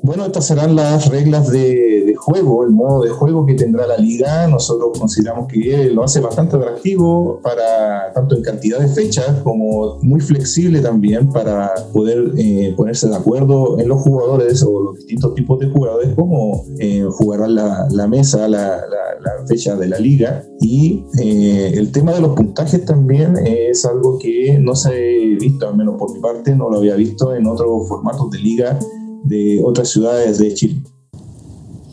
Bueno, 0.03 0.25
estas 0.25 0.45
serán 0.45 0.75
las 0.75 1.09
reglas 1.09 1.49
de, 1.51 2.13
juego, 2.17 2.63
el 2.63 2.71
modo 2.71 3.03
de 3.03 3.09
juego 3.09 3.45
que 3.45 3.53
tendrá 3.53 3.85
la 3.87 3.97
liga. 3.97 4.47
Nosotros 4.47 4.97
consideramos 4.97 5.47
que 5.47 5.89
lo 5.93 6.03
hace 6.03 6.19
bastante 6.19 6.55
atractivo 6.55 7.39
para 7.41 8.11
tanto 8.13 8.35
en 8.35 8.41
cantidad 8.41 8.79
de 8.79 8.87
fechas 8.87 9.41
como 9.43 9.99
muy 10.01 10.19
flexible 10.19 10.81
también 10.81 11.31
para 11.31 11.71
poder 11.93 12.31
eh, 12.37 12.73
ponerse 12.75 13.07
de 13.07 13.15
acuerdo 13.15 13.79
en 13.79 13.87
los 13.87 14.01
jugadores 14.01 14.63
o 14.63 14.79
los 14.81 14.95
distintos 14.97 15.35
tipos 15.35 15.59
de 15.59 15.69
jugadores, 15.69 16.13
como 16.15 16.65
eh, 16.79 17.05
jugar 17.09 17.49
la, 17.49 18.07
mesa, 18.07 18.47
la, 18.47 18.77
la, 18.77 19.45
fecha 19.47 19.75
de 19.75 19.87
la 19.87 19.99
liga. 19.99 20.43
Y 20.61 21.05
eh, 21.19 21.73
el 21.75 21.91
tema 21.91 22.13
de 22.13 22.21
los 22.21 22.35
puntajes 22.35 22.83
también 22.85 23.35
es 23.45 23.85
algo 23.85 24.17
que 24.17 24.57
no 24.59 24.75
se 24.75 24.89
ha 24.89 25.39
visto, 25.39 25.67
al 25.67 25.77
menos 25.77 25.95
por 25.97 26.13
mi 26.13 26.19
parte, 26.19 26.55
no 26.55 26.69
lo 26.69 26.77
había 26.77 26.95
visto 26.95 27.35
en 27.35 27.45
otros 27.47 27.87
formatos 27.87 28.29
de 28.31 28.39
liga 28.39 28.79
de 29.23 29.61
otras 29.63 29.89
ciudades 29.89 30.37
de 30.37 30.53
Chile. 30.53 30.81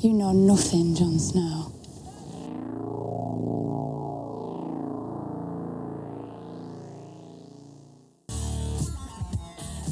You 0.03 0.13
know 0.13 0.33
nothing, 0.33 0.95
Jon 0.95 1.19
Snow. 1.19 1.75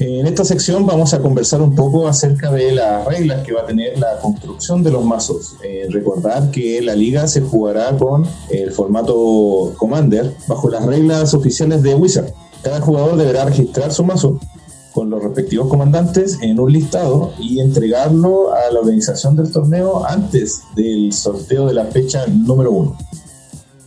En 0.05 0.27
esta 0.27 0.45
sección 0.45 0.85
vamos 0.85 1.15
a 1.15 1.21
conversar 1.21 1.62
un 1.62 1.77
poco 1.77 2.09
acerca 2.09 2.51
de 2.51 2.73
las 2.73 3.05
reglas 3.07 3.47
que 3.47 3.53
va 3.53 3.61
a 3.61 3.67
tener 3.67 3.97
la 3.99 4.19
construcción 4.19 4.83
de 4.83 4.91
los 4.91 5.05
mazos. 5.05 5.55
Eh, 5.62 5.87
recordar 5.91 6.51
que 6.51 6.83
la 6.83 6.97
liga 6.97 7.29
se 7.29 7.41
jugará 7.41 7.97
con 7.97 8.27
el 8.51 8.73
formato 8.73 9.73
Commander 9.77 10.35
bajo 10.49 10.69
las 10.69 10.85
reglas 10.85 11.35
oficiales 11.35 11.83
de 11.85 11.95
Wizard. 11.95 12.33
Cada 12.62 12.81
jugador 12.81 13.17
deberá 13.17 13.45
registrar 13.45 13.93
su 13.93 14.03
mazo 14.03 14.41
con 14.93 15.11
los 15.11 15.23
respectivos 15.23 15.69
comandantes 15.69 16.39
en 16.43 16.61
un 16.61 16.73
listado 16.73 17.33
y 17.39 17.61
entregarlo 17.61 18.55
a 18.55 18.73
la 18.73 18.81
organización 18.81 19.37
del 19.37 19.51
torneo 19.51 20.05
antes 20.07 20.63
del 20.77 21.13
sorteo 21.13 21.67
de 21.67 21.75
la 21.75 21.85
fecha 21.87 22.27
número 22.27 22.71
uno. 22.71 22.97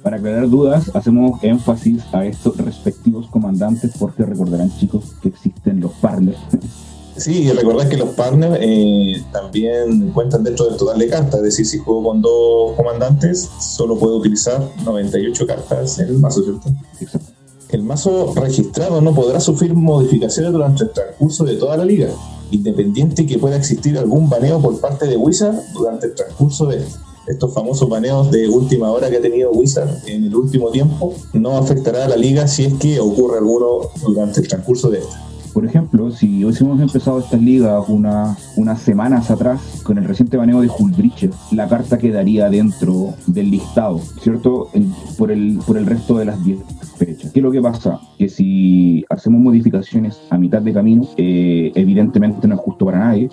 Para 0.03 0.17
aclarar 0.17 0.49
dudas, 0.49 0.91
hacemos 0.93 1.43
énfasis 1.43 2.03
a 2.13 2.25
estos 2.25 2.57
respectivos 2.57 3.27
comandantes 3.27 3.91
porque 3.97 4.23
recordarán 4.23 4.71
chicos 4.77 5.15
que 5.21 5.29
existen 5.29 5.79
los 5.79 5.91
partners. 5.93 6.37
Sí, 7.17 7.43
y 7.43 7.51
recordad 7.53 7.87
que 7.87 7.95
los 7.95 8.09
partners 8.09 8.57
eh, 8.59 9.23
también 9.31 10.11
cuentan 10.11 10.43
dentro 10.43 10.65
del 10.65 10.75
total 10.75 10.99
de 10.99 11.07
cartas, 11.07 11.35
es 11.35 11.43
decir, 11.43 11.65
si 11.65 11.77
juego 11.77 12.03
con 12.03 12.21
dos 12.21 12.75
comandantes, 12.75 13.49
solo 13.61 13.97
puedo 13.97 14.17
utilizar 14.17 14.61
98 14.83 15.47
cartas 15.47 15.97
en 15.99 16.09
el 16.09 16.17
mazo, 16.17 16.43
¿cierto? 16.43 16.69
Exacto 16.99 17.34
el 17.69 17.83
mazo 17.83 18.33
registrado 18.35 19.01
no 19.01 19.13
podrá 19.13 19.39
sufrir 19.39 19.73
modificaciones 19.73 20.51
durante 20.51 20.83
el 20.83 20.91
transcurso 20.91 21.43
de 21.43 21.55
toda 21.55 21.77
la 21.77 21.85
liga, 21.85 22.09
independiente 22.51 23.25
que 23.25 23.37
pueda 23.37 23.57
existir 23.57 23.97
algún 23.97 24.29
baneo 24.29 24.61
por 24.61 24.79
parte 24.79 25.07
de 25.07 25.17
Wizard 25.17 25.55
durante 25.73 26.07
el 26.07 26.15
transcurso 26.15 26.67
de 26.67 26.83
estos 27.27 27.53
famosos 27.53 27.89
baneos 27.89 28.29
de 28.31 28.47
última 28.47 28.91
hora 28.91 29.09
que 29.09 29.17
ha 29.17 29.21
tenido 29.21 29.51
Wizard 29.51 29.89
en 30.05 30.25
el 30.25 30.35
último 30.35 30.69
tiempo, 30.69 31.13
no 31.33 31.57
afectará 31.57 32.05
a 32.05 32.09
la 32.09 32.17
liga 32.17 32.47
si 32.47 32.65
es 32.65 32.73
que 32.75 32.99
ocurre 32.99 33.39
alguno 33.39 33.89
durante 34.05 34.41
el 34.41 34.47
transcurso 34.47 34.89
de 34.89 34.99
esta. 34.99 35.21
Por 35.55 35.65
ejemplo, 35.65 36.11
si 36.11 36.43
hubiésemos 36.43 36.81
empezado 36.81 37.19
estas 37.19 37.41
ligas 37.41 37.85
unas 37.87 38.81
semanas 38.81 39.31
atrás, 39.31 39.81
con 39.83 39.97
el 39.97 40.03
reciente 40.03 40.35
baneo 40.35 40.59
de 40.59 40.67
Hullbridge, 40.67 41.29
la 41.53 41.69
carta 41.69 41.97
quedaría 41.97 42.49
dentro 42.49 43.13
del 43.25 43.51
listado, 43.51 43.99
¿cierto? 44.19 44.69
por, 45.17 45.31
el, 45.31 45.59
por 45.65 45.77
el 45.77 45.85
resto 45.85 46.17
de 46.17 46.25
las 46.25 46.43
10 46.43 46.59
fechas. 46.97 47.31
¿Qué 47.31 47.39
es 47.39 47.43
lo 47.43 47.51
que 47.53 47.61
pasa? 47.61 48.01
Que 48.17 48.27
si 48.27 49.05
hacemos 49.09 49.39
modificaciones 49.39 50.19
a 50.29 50.37
mitad 50.37 50.61
de 50.61 50.73
camino, 50.73 51.07
eh, 51.15 51.71
evidentemente 51.73 52.49
no 52.49 52.55
es 52.55 52.59
justo 52.59 52.85
para 52.85 52.99
nadie, 52.99 53.29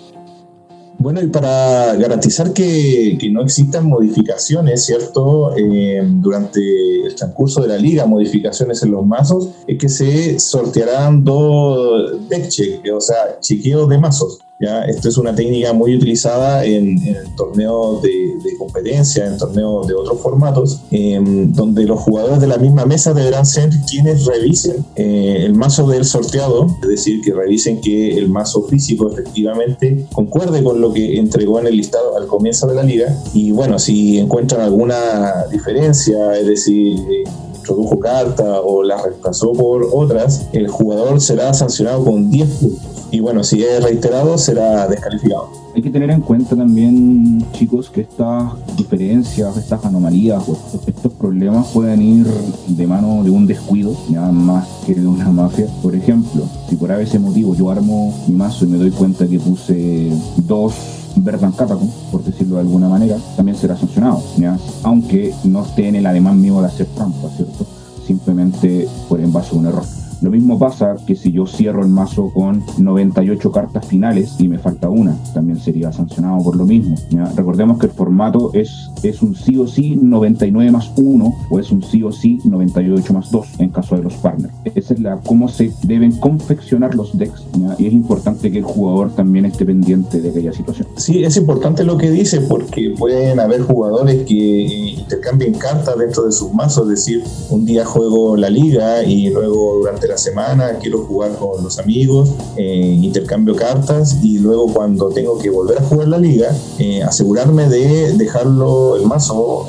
bueno, 0.97 1.21
y 1.21 1.27
para 1.27 1.95
garantizar 1.95 2.53
que, 2.53 3.17
no 3.31 3.41
existan 3.41 3.87
modificaciones, 3.87 4.85
¿cierto? 4.85 5.55
Eh, 5.57 6.01
durante 6.05 6.59
el 7.05 7.15
transcurso 7.15 7.61
de 7.61 7.67
la 7.69 7.77
liga, 7.77 8.05
modificaciones 8.05 8.83
en 8.83 8.91
los 8.91 9.05
mazos, 9.05 9.49
es 9.67 9.77
que 9.77 9.89
se 9.89 10.39
sortearán 10.39 11.23
dos 11.23 12.27
deck 12.29 12.47
check, 12.47 12.81
o 12.93 13.01
sea, 13.01 13.39
chequeos 13.39 13.89
de 13.89 13.97
mazos. 13.97 14.39
Esto 14.87 15.09
es 15.09 15.17
una 15.17 15.35
técnica 15.35 15.73
muy 15.73 15.95
utilizada 15.95 16.63
en, 16.65 16.99
torneos 17.35 18.01
de, 18.01 18.33
competencia, 18.57 19.25
en 19.25 19.37
torneos 19.37 19.87
de 19.87 19.93
otros 19.93 20.21
formatos, 20.21 20.81
em, 20.91 21.51
donde 21.51 21.83
los 21.83 21.99
jugadores 21.99 22.39
de 22.39 22.47
la 22.47 22.57
misma 22.57 22.85
mesa 22.85 23.13
deberán 23.13 23.45
ser 23.45 23.69
quienes 23.89 24.25
revisen 24.25 24.85
eh, 24.95 25.43
el 25.45 25.53
mazo 25.53 25.87
del 25.87 26.05
sorteado, 26.05 26.67
es 26.81 26.87
decir, 26.87 27.21
que 27.21 27.33
revisen 27.33 27.81
que 27.81 28.17
el 28.17 28.29
mazo 28.29 28.63
físico 28.63 29.11
efectivamente 29.11 30.05
concuerde 30.13 30.63
con 30.63 30.79
lo 30.79 30.93
que 30.93 31.17
entregó 31.17 31.59
en 31.59 31.67
el 31.67 31.77
listado 31.77 32.15
al 32.17 32.27
comienzo 32.27 32.67
de 32.67 32.75
la 32.75 32.83
liga. 32.83 33.17
Y 33.33 33.51
bueno, 33.51 33.79
si 33.79 34.17
encuentran 34.19 34.61
alguna 34.61 35.45
diferencia, 35.51 36.37
es 36.37 36.47
decir, 36.47 36.97
eh, 36.99 37.23
introdujo 37.55 37.99
carta 37.99 38.61
o 38.61 38.83
la 38.83 39.01
reemplazó 39.01 39.51
por 39.53 39.87
otras, 39.91 40.47
el 40.53 40.67
jugador 40.67 41.19
será 41.21 41.53
sancionado 41.53 42.03
con 42.03 42.29
10 42.29 42.49
puntos 42.49 42.92
y 43.13 43.19
bueno, 43.19 43.43
si 43.43 43.63
es 43.63 43.83
reiterado 43.83 44.39
será 44.39 44.87
descalificado. 44.87 45.51
Hay 45.75 45.83
que 45.83 45.91
tener 45.91 46.09
en 46.09 46.21
cuenta 46.21 46.55
también, 46.55 47.45
chicos, 47.51 47.91
que 47.91 48.01
estas 48.01 48.53
diferencias, 48.75 49.55
estas 49.55 49.85
anomalías 49.85 50.43
estos 50.87 51.13
problemas 51.13 51.67
pueden 51.67 52.01
ir 52.01 52.25
de 52.69 52.87
mano 52.87 53.23
de 53.23 53.29
un 53.29 53.45
descuido, 53.45 53.95
nada 54.09 54.31
más 54.31 54.67
que 54.87 54.95
de 54.95 55.05
una 55.05 55.29
mafia. 55.29 55.67
Por 55.83 55.93
ejemplo, 55.93 56.43
si 56.67 56.75
por 56.75 56.89
ese 56.89 57.19
motivo 57.19 57.53
yo 57.53 57.69
armo 57.69 58.11
mi 58.27 58.33
mazo 58.33 58.65
y 58.65 58.69
me 58.69 58.77
doy 58.79 58.89
cuenta 58.89 59.27
que 59.27 59.39
puse 59.39 60.11
dos 60.47 60.73
Verdan 61.15 61.51
Catacomb, 61.51 61.91
por 62.11 62.23
decirlo 62.23 62.55
de 62.55 62.61
alguna 62.61 62.89
manera, 62.89 63.17
también 63.35 63.55
será 63.55 63.77
sancionado, 63.77 64.23
¿ya? 64.37 64.57
aunque 64.81 65.35
no 65.43 65.63
esté 65.63 65.87
en 65.87 65.97
el 65.97 66.07
ademán 66.07 66.41
mío 66.41 66.59
de 66.61 66.67
hacer 66.67 66.87
trampa, 66.87 67.29
¿cierto? 67.35 67.67
Simplemente 68.07 68.87
por 69.07 69.19
en 69.19 69.31
base 69.31 69.55
a 69.55 69.59
un 69.59 69.67
error. 69.67 70.02
Lo 70.23 70.31
mismo 70.31 70.57
pasa 70.57 70.95
que 71.05 71.17
si 71.17 71.33
yo 71.33 71.45
cierro 71.45 71.83
el 71.83 71.89
mazo 71.89 72.31
con 72.33 72.63
98 72.77 73.51
cartas 73.51 73.85
finales 73.85 74.35
y 74.39 74.47
me 74.47 74.57
falta 74.57 74.89
una, 74.89 75.17
también 75.33 75.59
sería 75.59 75.91
sancionado 75.91 76.41
por 76.41 76.55
lo 76.55 76.65
mismo. 76.65 76.95
Recordemos 77.35 77.77
que 77.77 77.87
el 77.87 77.91
formato 77.91 78.51
es, 78.53 78.89
es 79.03 79.21
un 79.21 79.35
sí 79.35 79.57
o 79.57 79.67
sí 79.67 79.97
99 80.01 80.71
más 80.71 80.91
1 80.95 81.35
o 81.49 81.59
es 81.59 81.71
un 81.71 81.83
sí 81.83 82.03
o 82.03 82.11
sí 82.13 82.39
98 82.45 83.13
más 83.13 83.31
2 83.31 83.47
en 83.59 83.69
caso 83.71 83.97
de 83.97 84.03
los 84.03 84.13
partners. 84.13 84.53
Esa 84.63 84.93
es 84.93 85.01
la 85.01 85.17
cómo 85.17 85.49
se 85.49 85.73
deben 85.83 86.13
confeccionar 86.13 86.95
los 86.95 87.17
decks 87.17 87.43
y 87.77 87.87
es 87.87 87.93
importante 87.93 88.49
que 88.49 88.59
el 88.59 88.63
jugador 88.63 89.13
también 89.13 89.43
esté 89.45 89.65
pendiente 89.65 90.21
de 90.21 90.29
aquella 90.29 90.53
situación. 90.53 90.87
Sí, 90.95 91.21
es 91.21 91.35
importante 91.35 91.83
lo 91.83 91.97
que 91.97 92.09
dice 92.09 92.39
porque 92.39 92.95
pueden 92.97 93.41
haber 93.41 93.63
jugadores 93.63 94.25
que 94.25 94.65
eh, 94.65 94.89
intercambien 94.99 95.55
cartas 95.55 95.97
dentro 95.97 96.23
de 96.23 96.31
sus 96.31 96.53
mazos, 96.53 96.83
es 96.83 97.05
decir, 97.05 97.23
un 97.49 97.65
día 97.65 97.83
juego 97.83 98.37
la 98.37 98.49
liga 98.49 99.03
y 99.03 99.29
luego 99.29 99.79
durante 99.79 100.07
la 100.07 100.12
semana 100.17 100.77
quiero 100.81 101.05
jugar 101.05 101.35
con 101.37 101.63
los 101.63 101.79
amigos, 101.79 102.31
eh, 102.57 102.99
intercambio 103.01 103.55
cartas 103.55 104.17
y 104.21 104.39
luego 104.39 104.73
cuando 104.73 105.09
tengo 105.09 105.37
que 105.37 105.49
volver 105.49 105.79
a 105.79 105.83
jugar 105.83 106.07
la 106.07 106.17
liga, 106.17 106.55
eh, 106.79 107.03
asegurarme 107.03 107.67
de 107.67 108.13
dejarlo 108.13 108.95
el 108.95 109.05
mazo 109.05 109.65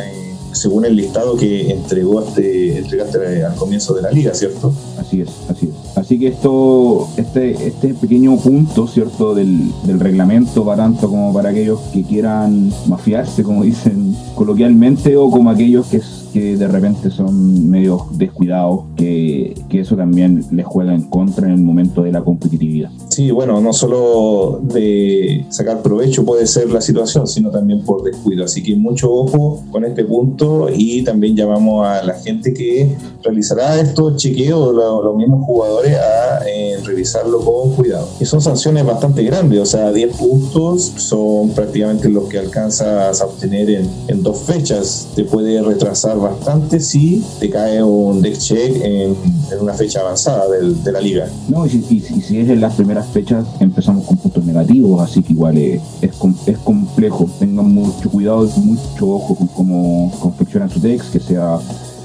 según 0.54 0.84
el 0.84 0.96
listado 0.96 1.36
que 1.36 1.70
entregó 1.70 2.22
este, 2.22 2.78
entregaste 2.78 3.44
al 3.44 3.54
comienzo 3.56 3.92
de 3.94 4.02
la 4.02 4.10
liga, 4.10 4.32
¿cierto? 4.34 4.72
Así 4.98 5.20
es, 5.20 5.28
así 5.48 5.66
es. 5.66 5.98
Así 5.98 6.18
que 6.18 6.28
esto, 6.28 7.08
este, 7.16 7.66
este 7.66 7.94
pequeño 7.94 8.36
punto, 8.38 8.86
¿cierto?, 8.86 9.34
del, 9.34 9.72
del 9.84 10.00
reglamento 10.00 10.64
va 10.64 10.76
tanto 10.76 11.08
como 11.08 11.32
para 11.32 11.50
aquellos 11.50 11.80
que 11.92 12.02
quieran 12.02 12.72
mafiarse, 12.86 13.42
como 13.42 13.62
dicen 13.62 14.16
coloquialmente, 14.34 15.16
o 15.16 15.30
como 15.30 15.50
aquellos 15.50 15.86
que 15.86 16.00
que 16.34 16.56
de 16.56 16.66
repente 16.66 17.12
son 17.12 17.70
medio 17.70 18.08
descuidados, 18.10 18.86
que, 18.96 19.54
que, 19.68 19.82
eso 19.82 19.94
también 19.94 20.44
les 20.50 20.66
juega 20.66 20.92
en 20.92 21.02
contra 21.02 21.46
en 21.46 21.54
el 21.54 21.60
momento 21.60 22.02
de 22.02 22.10
la 22.10 22.24
competitividad. 22.24 22.90
Sí, 23.08 23.30
bueno, 23.30 23.60
no 23.60 23.72
solo 23.72 24.58
de 24.60 25.46
sacar 25.50 25.80
provecho 25.80 26.24
puede 26.24 26.48
ser 26.48 26.72
la 26.72 26.80
situación, 26.80 27.28
sino 27.28 27.50
también 27.50 27.84
por 27.84 28.02
descuido. 28.02 28.44
Así 28.44 28.64
que 28.64 28.74
mucho 28.74 29.12
ojo 29.12 29.62
con 29.70 29.84
este 29.84 30.04
punto 30.04 30.66
y 30.74 31.04
también 31.04 31.36
llamamos 31.36 31.86
a 31.86 32.02
la 32.02 32.14
gente 32.14 32.52
que 32.52 32.96
realizará 33.22 33.80
estos 33.80 34.16
chequeos, 34.16 34.74
los, 34.74 35.14
mismos 35.14 35.44
jugadores, 35.44 35.96
a 35.96 36.44
eh, 36.48 36.78
revisarlo 36.84 37.38
con 37.44 37.70
cuidado. 37.76 38.08
Y 38.18 38.24
son 38.24 38.40
sanciones 38.40 38.84
bastante 38.84 39.22
grandes, 39.22 39.60
o 39.60 39.66
sea, 39.66 39.92
10 39.92 40.16
puntos 40.16 40.82
son 40.96 41.50
prácticamente 41.50 42.08
los 42.08 42.24
que 42.24 42.40
alcanzas 42.40 43.20
a 43.20 43.24
obtener 43.24 43.70
en, 43.70 43.88
en 44.08 44.24
dos 44.24 44.38
fechas. 44.38 45.10
Te 45.14 45.22
puede 45.22 45.62
retrasar 45.62 46.23
bastante 46.24 46.80
si 46.80 47.22
te 47.38 47.50
cae 47.50 47.82
un 47.82 48.22
deck 48.22 48.38
check 48.38 48.82
en, 48.82 49.16
una 49.60 49.74
fecha 49.74 50.00
avanzada 50.00 50.46
de 50.48 50.92
la 50.92 51.00
liga. 51.00 51.28
No, 51.48 51.66
y 51.66 51.70
si, 51.70 51.98
es 51.98 52.48
en 52.48 52.60
las 52.60 52.74
primeras 52.74 53.06
fechas 53.08 53.46
empezamos 53.60 54.06
con 54.06 54.16
puntos 54.16 54.44
negativos, 54.44 55.00
así 55.00 55.22
que 55.22 55.32
igual 55.32 55.58
es, 55.58 55.82
es, 56.00 56.58
complejo. 56.58 57.28
Tengan 57.38 57.72
mucho 57.72 58.10
cuidado 58.10 58.46
y 58.46 58.60
mucho 58.60 59.10
ojo 59.10 59.34
con 59.34 59.46
cómo 59.48 60.12
confeccionan 60.20 60.70
su 60.70 60.80
decks, 60.80 61.06
que 61.10 61.20
sea 61.20 61.58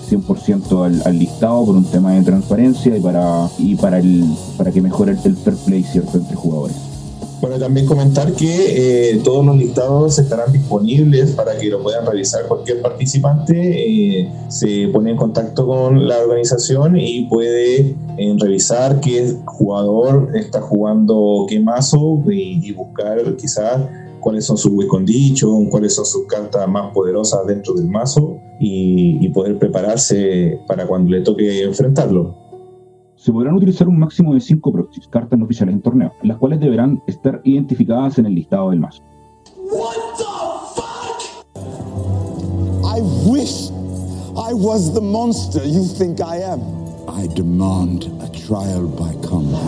100% 0.10 1.06
al, 1.06 1.18
listado 1.20 1.66
por 1.66 1.76
un 1.76 1.86
tema 1.86 2.14
de 2.14 2.22
transparencia 2.22 2.98
y 2.98 3.00
para 3.00 3.50
y 3.58 3.76
para 3.76 4.00
el 4.00 4.26
para 4.58 4.72
que 4.72 4.82
mejore 4.82 5.14
el, 5.14 5.20
el 5.24 5.38
fair 5.38 5.56
play 5.56 5.84
cierto 5.84 6.18
entre 6.18 6.36
jugadores. 6.36 6.89
Bueno, 7.42 7.58
también 7.58 7.86
comentar 7.86 8.34
que 8.34 9.12
eh, 9.12 9.22
todos 9.24 9.46
los 9.46 9.56
listados 9.56 10.20
estarán 10.20 10.52
disponibles 10.52 11.32
para 11.32 11.58
que 11.58 11.70
lo 11.70 11.82
puedan 11.82 12.06
revisar 12.06 12.46
cualquier 12.48 12.82
participante. 12.82 13.54
Eh, 13.56 14.30
se 14.50 14.90
pone 14.90 15.12
en 15.12 15.18
contacto 15.18 15.66
con 15.66 16.06
la 16.06 16.20
organización 16.20 16.98
y 16.98 17.28
puede 17.28 17.96
eh, 18.18 18.36
revisar 18.38 19.00
qué 19.00 19.36
jugador 19.46 20.32
está 20.36 20.60
jugando 20.60 21.46
qué 21.48 21.62
mazo 21.62 22.22
y, 22.30 22.74
buscar 22.74 23.36
quizás 23.38 23.88
cuáles 24.20 24.46
son 24.46 24.58
sus 24.58 24.74
win 24.74 24.90
conditions, 24.90 25.70
cuáles 25.70 25.96
son 25.96 26.06
sus 26.06 26.28
cartas 26.28 26.68
más 26.68 26.92
poderosas 26.94 27.48
dentro 27.48 27.74
del 27.74 27.88
mazo 27.88 28.38
y 28.60 29.30
poder 29.30 29.58
prepararse 29.58 30.60
para 30.68 30.86
cuando 30.86 31.12
le 31.12 31.22
toque 31.22 31.64
enfrentarlo 31.64 32.49
se 33.20 33.34
podrán 33.34 33.56
utilizar 33.56 33.90
un 33.90 34.00
máximo 34.00 34.34
de 34.34 34.40
5 34.40 34.72
proxies, 34.72 35.06
cartas 35.10 35.38
no 35.38 35.44
oficiales 35.44 35.76
en 35.76 35.82
torneo, 35.82 36.14
las 36.24 36.38
cuales 36.38 36.62
deberán 36.62 37.04
estar 37.06 37.42
identificadas 37.44 38.18
en 38.18 38.28
el 38.28 38.36
listado 38.36 38.70
del 38.70 38.80
mazo. 38.80 39.04
What 39.58 39.98
the 40.18 40.24
fuck? 40.74 41.46
I 42.86 43.02
wish 43.30 43.72
I 44.38 44.54
was 44.54 44.94
the 44.94 45.02
monster 45.02 45.62
you 45.66 45.84
think 45.84 46.22
I 46.22 46.42
am. 46.44 46.62
I 47.10 47.28
demand 47.36 48.06
a 48.22 48.30
trial 48.32 48.88
by 48.88 49.14
combat. 49.28 49.60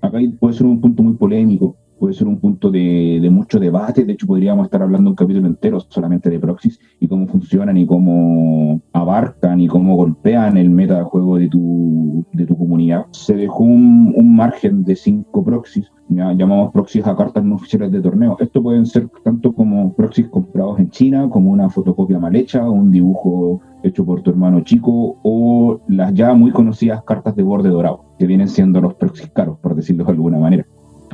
Acá 0.00 0.18
puede 0.38 0.54
ser 0.54 0.66
un 0.66 0.80
punto 0.80 1.02
muy 1.02 1.14
polémico, 1.14 1.74
puede 1.98 2.14
ser 2.14 2.28
un 2.28 2.38
punto 2.38 2.70
de, 2.70 3.18
de, 3.20 3.30
mucho 3.30 3.58
debate. 3.58 4.04
De 4.04 4.12
hecho, 4.12 4.26
podríamos 4.26 4.66
estar 4.66 4.82
hablando 4.82 5.10
un 5.10 5.16
capítulo 5.16 5.46
entero 5.46 5.80
solamente 5.80 6.30
de 6.30 6.38
proxies 6.38 6.78
y 7.00 7.08
cómo 7.08 7.26
funcionan 7.26 7.76
y 7.76 7.86
cómo 7.86 8.80
abarcan 8.92 9.60
y 9.60 9.68
cómo 9.68 9.96
golpean 9.96 10.56
el 10.56 10.70
meta 10.70 10.98
de 10.98 11.04
juego 11.04 11.38
de 11.38 11.48
tu, 11.48 12.24
de 12.32 12.46
tu 12.46 12.56
comunidad. 12.56 13.06
Se 13.12 13.34
dejó 13.34 13.64
un, 13.64 14.12
un 14.16 14.36
margen 14.36 14.84
de 14.84 14.96
cinco 14.96 15.44
proxies. 15.44 15.90
Ya 16.10 16.32
llamamos 16.32 16.72
proxies 16.72 17.06
a 17.06 17.14
cartas 17.14 17.44
no 17.44 17.56
oficiales 17.56 17.92
de 17.92 18.00
torneo. 18.00 18.36
Esto 18.40 18.62
pueden 18.62 18.86
ser 18.86 19.08
tanto 19.24 19.52
como 19.52 19.92
proxies 19.94 20.28
comprados 20.28 20.78
en 20.78 20.88
China, 20.90 21.28
como 21.28 21.50
una 21.50 21.68
fotocopia 21.68 22.18
mal 22.18 22.34
hecha, 22.34 22.68
un 22.68 22.90
dibujo 22.90 23.60
hecho 23.82 24.04
por 24.04 24.22
tu 24.22 24.30
hermano 24.30 24.62
chico, 24.62 25.18
o 25.22 25.80
las 25.88 26.14
ya 26.14 26.32
muy 26.32 26.50
conocidas 26.50 27.02
cartas 27.04 27.36
de 27.36 27.42
borde 27.42 27.68
dorado, 27.68 28.04
que 28.18 28.26
vienen 28.26 28.48
siendo 28.48 28.80
los 28.80 28.94
proxies 28.94 29.30
caros, 29.30 29.58
por 29.58 29.74
decirlo 29.74 30.04
de 30.04 30.12
alguna 30.12 30.38
manera. 30.38 30.66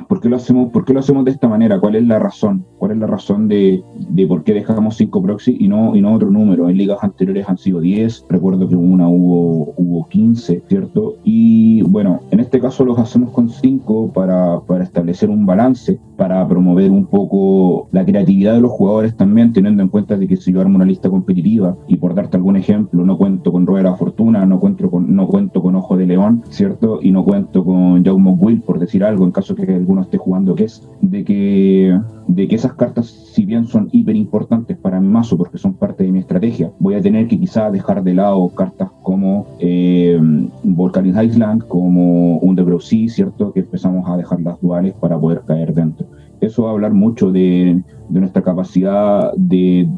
¿Por 0.08 0.20
qué 0.20 0.28
lo 0.28 0.36
hacemos, 0.36 0.70
por 0.70 0.84
qué 0.84 0.92
lo 0.92 1.00
hacemos 1.00 1.24
de 1.24 1.30
esta 1.30 1.48
manera? 1.48 1.80
¿Cuál 1.80 1.96
es 1.96 2.04
la 2.04 2.18
razón? 2.18 2.64
¿Cuál 2.78 2.92
es 2.92 2.98
la 2.98 3.06
razón 3.06 3.48
de, 3.48 3.82
de 4.10 4.26
por 4.26 4.44
qué 4.44 4.54
dejamos 4.54 4.96
5 4.96 5.22
proxy 5.22 5.56
y 5.58 5.68
no, 5.68 5.96
y 5.96 6.00
no 6.00 6.14
otro 6.14 6.30
número? 6.30 6.68
En 6.68 6.76
ligas 6.76 6.98
anteriores 7.02 7.48
han 7.48 7.58
sido 7.58 7.80
10, 7.80 8.26
recuerdo 8.28 8.68
que 8.68 8.76
una 8.76 9.08
hubo, 9.08 9.74
hubo 9.76 10.08
15, 10.08 10.62
¿cierto? 10.68 11.16
Y 11.24 11.82
bueno, 11.82 12.20
en 12.30 12.40
este 12.40 12.60
caso 12.60 12.84
los 12.84 12.98
hacemos 12.98 13.30
con 13.30 13.48
5 13.48 14.12
para, 14.12 14.60
para 14.60 14.84
establecer 14.84 15.30
un 15.30 15.46
balance, 15.46 15.98
para 16.16 16.46
promover 16.46 16.90
un 16.90 17.06
poco 17.06 17.88
la 17.92 18.04
creatividad 18.04 18.54
de 18.54 18.60
los 18.60 18.70
jugadores 18.70 19.16
también, 19.16 19.52
teniendo 19.52 19.82
en 19.82 19.88
cuenta 19.88 20.16
de 20.16 20.26
que 20.26 20.36
si 20.36 20.52
yo 20.52 20.60
armo 20.60 20.76
una 20.76 20.84
lista 20.84 21.10
competitiva 21.10 21.76
y 21.88 21.96
por 21.96 22.14
darte 22.14 22.36
algún 22.36 22.56
ejemplo, 22.56 23.04
no 23.04 23.16
cuento 23.16 23.52
con 23.52 23.66
Rueda 23.66 23.84
de 23.84 23.90
la 23.90 23.96
Fortuna, 23.96 24.46
no 24.46 24.60
cuento 24.60 24.90
con, 24.90 25.14
no 25.14 25.26
cuento 25.26 25.62
con 25.62 25.74
Ojo 25.76 25.96
de 25.96 26.06
León, 26.06 26.42
¿cierto? 26.50 26.98
Y 27.02 27.10
no 27.10 27.24
cuento 27.24 27.64
con 27.64 28.04
Jaume 28.04 28.30
Will, 28.30 28.60
por 28.62 28.78
decir 28.78 29.04
algo, 29.04 29.24
en 29.24 29.32
caso 29.32 29.54
que 29.54 29.78
alguno 29.94 30.02
esté 30.02 30.18
jugando, 30.18 30.54
que 30.54 30.64
es 30.64 30.82
de 31.00 31.24
que, 31.24 31.98
de 32.26 32.48
que 32.48 32.56
esas 32.56 32.74
cartas, 32.74 33.06
si 33.06 33.44
bien 33.44 33.66
son 33.66 33.88
hiper 33.92 34.16
importantes 34.16 34.76
para 34.76 35.00
mi 35.00 35.08
mazo 35.08 35.36
porque 35.36 35.58
son 35.58 35.74
parte 35.74 36.04
de 36.04 36.12
mi 36.12 36.18
estrategia, 36.18 36.72
voy 36.78 36.94
a 36.94 37.00
tener 37.00 37.28
que 37.28 37.38
quizá 37.38 37.70
dejar 37.70 38.02
de 38.02 38.14
lado 38.14 38.48
cartas 38.48 38.90
como 39.02 39.46
eh, 39.60 40.18
Volcanic 40.62 41.16
Island, 41.22 41.66
como 41.68 42.38
Underground 42.38 42.82
Sea, 42.82 43.08
¿cierto? 43.08 43.52
Que 43.52 43.60
empezamos 43.60 44.08
a 44.08 44.16
dejar 44.16 44.40
las 44.40 44.60
duales 44.60 44.94
para 44.94 45.18
poder 45.18 45.42
caer 45.46 45.72
dentro. 45.74 46.06
Eso 46.40 46.64
va 46.64 46.70
a 46.70 46.72
hablar 46.72 46.92
mucho 46.92 47.30
de, 47.30 47.82
de 48.08 48.20
nuestra 48.20 48.42
capacidad 48.42 49.32
de, 49.34 49.88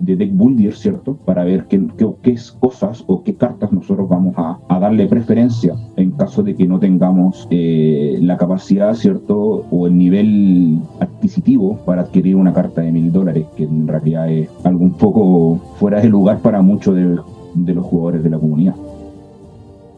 de 0.00 0.16
deck 0.16 0.30
builder, 0.32 0.74
¿cierto? 0.74 1.14
Para 1.24 1.44
ver 1.44 1.66
qué, 1.66 1.80
qué, 1.96 2.36
cosas 2.58 3.04
o 3.06 3.22
qué 3.22 3.34
cartas 3.34 3.70
nosotros 3.72 4.08
vamos 4.08 4.34
a, 4.36 4.58
a, 4.68 4.80
darle 4.80 5.06
preferencia 5.06 5.74
en 5.96 6.12
caso 6.12 6.42
de 6.42 6.56
que 6.56 6.66
no 6.66 6.78
tengamos 6.78 7.46
eh, 7.50 8.18
la 8.20 8.36
capacidad, 8.36 8.94
¿cierto? 8.94 9.66
O 9.70 9.86
el 9.86 9.96
nivel 9.96 10.80
adquisitivo 11.00 11.78
para 11.84 12.02
adquirir 12.02 12.36
una 12.36 12.52
carta 12.52 12.80
de 12.80 12.92
mil 12.92 13.12
dólares, 13.12 13.46
que 13.56 13.64
en 13.64 13.86
realidad 13.86 14.30
es 14.30 14.48
algo 14.64 14.84
un 14.84 14.94
poco 14.94 15.60
fuera 15.78 16.00
de 16.00 16.08
lugar 16.08 16.40
para 16.40 16.62
muchos 16.62 16.96
de, 16.96 17.18
de 17.54 17.74
los 17.74 17.84
jugadores 17.84 18.24
de 18.24 18.30
la 18.30 18.38
comunidad. 18.38 18.74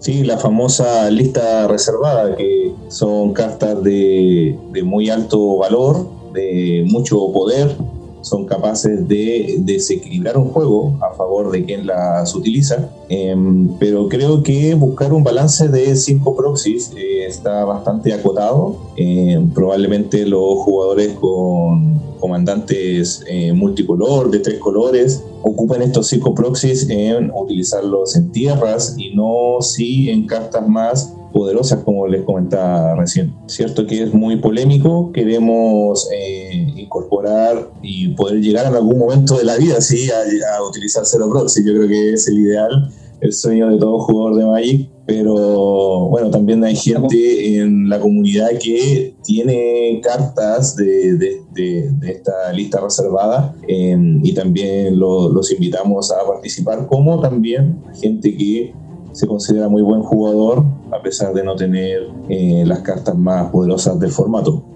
Sí, 0.00 0.24
la 0.24 0.36
famosa 0.36 1.08
lista 1.10 1.68
reservada, 1.68 2.34
que 2.34 2.72
son 2.88 3.32
cartas 3.32 3.84
de, 3.84 4.58
de 4.72 4.82
muy 4.82 5.08
alto 5.08 5.58
valor, 5.58 6.08
de 6.32 6.84
mucho 6.90 7.32
poder, 7.32 7.76
son 8.22 8.46
capaces 8.46 9.06
de 9.06 9.56
desequilibrar 9.60 10.36
un 10.38 10.48
juego 10.48 10.96
a 11.02 11.14
favor 11.14 11.50
de 11.50 11.64
quien 11.64 11.86
las 11.86 12.34
utiliza, 12.34 12.90
em, 13.08 13.68
pero 13.78 14.08
creo 14.08 14.42
que 14.42 14.74
buscar 14.74 15.12
un 15.12 15.22
balance 15.22 15.68
de 15.68 15.94
cinco 15.96 16.34
proxies 16.34 16.92
eh, 16.96 17.26
está 17.26 17.64
bastante 17.64 18.12
acotado. 18.12 18.76
Em, 18.96 19.50
probablemente 19.50 20.24
los 20.26 20.58
jugadores 20.58 21.12
con 21.20 22.00
comandantes 22.20 23.24
eh, 23.26 23.52
multicolor, 23.52 24.30
de 24.30 24.38
tres 24.38 24.58
colores, 24.60 25.24
ocupen 25.42 25.82
estos 25.82 26.06
cinco 26.06 26.34
proxies 26.34 26.88
en 26.88 27.32
utilizarlos 27.34 28.14
en 28.14 28.30
tierras 28.30 28.94
y 28.96 29.14
no 29.14 29.60
si 29.60 30.08
en 30.08 30.26
cartas 30.26 30.66
más 30.68 31.12
poderosas 31.32 31.82
como 31.82 32.06
les 32.06 32.22
comentaba 32.22 32.94
recién. 32.94 33.34
Cierto 33.46 33.86
que 33.86 34.02
es 34.02 34.14
muy 34.14 34.36
polémico, 34.36 35.10
queremos 35.12 36.08
eh, 36.14 36.71
incorporar 36.92 37.70
y 37.82 38.08
poder 38.08 38.40
llegar 38.40 38.66
en 38.66 38.74
algún 38.74 38.98
momento 38.98 39.38
de 39.38 39.44
la 39.44 39.56
vida 39.56 39.80
¿sí? 39.80 40.08
a, 40.10 40.62
utilizar 40.62 41.06
Zero 41.06 41.28
Proxy. 41.30 41.64
Yo 41.64 41.72
creo 41.72 41.88
que 41.88 42.12
es 42.12 42.28
el 42.28 42.38
ideal, 42.38 42.90
el 43.20 43.32
sueño 43.32 43.68
de 43.68 43.78
todo 43.78 44.00
jugador 44.00 44.36
de 44.36 44.44
Magic, 44.44 44.90
pero 45.06 46.08
bueno, 46.08 46.30
también 46.30 46.62
hay 46.64 46.76
gente 46.76 47.56
en 47.56 47.88
la 47.88 47.98
comunidad 47.98 48.50
que 48.60 49.14
tiene 49.24 50.00
cartas 50.02 50.76
de, 50.76 51.16
de, 51.52 51.90
esta 52.02 52.52
lista 52.52 52.80
reservada 52.80 53.54
em, 53.68 54.24
y 54.24 54.32
también 54.32 54.98
los 54.98 55.50
invitamos 55.50 56.12
a 56.12 56.26
participar, 56.26 56.86
como 56.86 57.20
también 57.20 57.82
gente 58.00 58.36
que 58.36 58.74
se 59.12 59.26
considera 59.26 59.68
muy 59.68 59.82
buen 59.82 60.02
jugador 60.02 60.64
a 60.90 61.02
pesar 61.02 61.34
de 61.34 61.44
no 61.44 61.54
tener 61.54 62.08
eh, 62.28 62.64
las 62.66 62.80
cartas 62.80 63.16
más 63.16 63.50
poderosas 63.50 63.98
del 63.98 64.10
formato. 64.10 64.71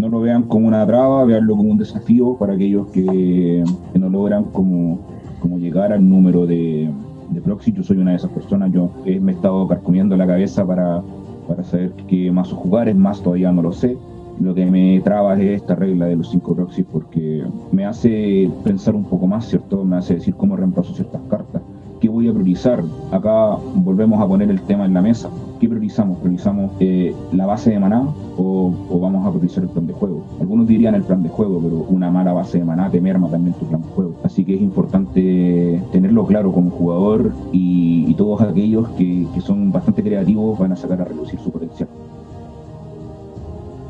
No 0.00 0.08
lo 0.08 0.22
vean 0.22 0.44
como 0.44 0.66
una 0.66 0.86
traba, 0.86 1.26
veanlo 1.26 1.54
como 1.54 1.72
un 1.72 1.76
desafío 1.76 2.34
para 2.38 2.54
aquellos 2.54 2.86
que, 2.88 3.62
no 3.92 4.08
logran 4.08 4.44
como, 4.44 4.98
como 5.40 5.58
llegar 5.58 5.92
al 5.92 6.08
número 6.08 6.46
de, 6.46 6.90
de 7.28 7.40
proxy. 7.42 7.70
Yo 7.72 7.82
soy 7.82 7.98
una 7.98 8.12
de 8.12 8.16
esas 8.16 8.30
personas, 8.30 8.72
yo 8.72 8.90
me 9.04 9.32
he 9.32 9.34
estado 9.34 9.68
carcomiendo 9.68 10.16
la 10.16 10.26
cabeza 10.26 10.66
para, 10.66 11.02
para 11.46 11.62
saber 11.64 11.92
qué 12.08 12.32
más 12.32 12.50
jugar, 12.50 12.88
es 12.88 12.96
más 12.96 13.20
todavía 13.20 13.52
no 13.52 13.60
lo 13.60 13.72
sé. 13.72 13.98
Lo 14.40 14.54
que 14.54 14.64
me 14.64 14.98
traba 15.04 15.38
es 15.38 15.60
esta 15.60 15.74
regla 15.74 16.06
de 16.06 16.16
los 16.16 16.30
cinco 16.30 16.54
proxies 16.54 16.86
porque 16.90 17.44
me 17.70 17.84
hace 17.84 18.50
pensar 18.64 18.94
un 18.94 19.04
poco 19.04 19.26
más, 19.26 19.48
¿cierto? 19.48 19.84
Me 19.84 19.96
hace 19.96 20.14
decir 20.14 20.34
cómo 20.34 20.56
reemplazo 20.56 20.94
ciertas 20.94 21.20
cartas 21.28 21.59
¿Qué 22.00 22.08
voy 22.08 22.28
a 22.28 22.32
priorizar? 22.32 22.82
Acá 23.12 23.58
volvemos 23.74 24.22
a 24.22 24.26
poner 24.26 24.50
el 24.50 24.62
tema 24.62 24.86
en 24.86 24.94
la 24.94 25.02
mesa. 25.02 25.28
¿Qué 25.60 25.68
priorizamos? 25.68 26.16
¿Priorizamos 26.20 26.72
eh, 26.80 27.14
la 27.32 27.44
base 27.44 27.72
de 27.72 27.78
maná 27.78 28.08
o, 28.38 28.72
vamos 28.98 29.26
a 29.26 29.30
priorizar 29.30 29.64
el 29.64 29.68
plan 29.68 29.86
de 29.86 29.92
juego? 29.92 30.24
Algunos 30.40 30.66
dirían 30.66 30.94
el 30.94 31.02
plan 31.02 31.22
de 31.22 31.28
juego, 31.28 31.60
pero 31.60 31.84
una 31.90 32.10
mala 32.10 32.32
base 32.32 32.56
de 32.56 32.64
maná 32.64 32.90
te 32.90 33.02
merma 33.02 33.28
también 33.28 33.54
tu 33.54 33.66
plan 33.66 33.82
de 33.82 33.88
juego. 33.88 34.14
Así 34.24 34.46
que 34.46 34.54
es 34.54 34.62
importante 34.62 35.82
tenerlo 35.92 36.24
claro 36.24 36.52
como 36.52 36.70
jugador 36.70 37.32
y, 37.52 38.14
todos 38.14 38.42
aquellos 38.42 38.86
que, 38.90 39.26
que 39.32 39.40
son 39.40 39.72
bastante 39.72 40.02
creativos 40.02 40.58
van 40.58 40.72
a 40.72 40.76
sacar 40.76 41.00
a 41.00 41.04
reducir 41.04 41.38
su 41.40 41.50
potencial. 41.50 41.88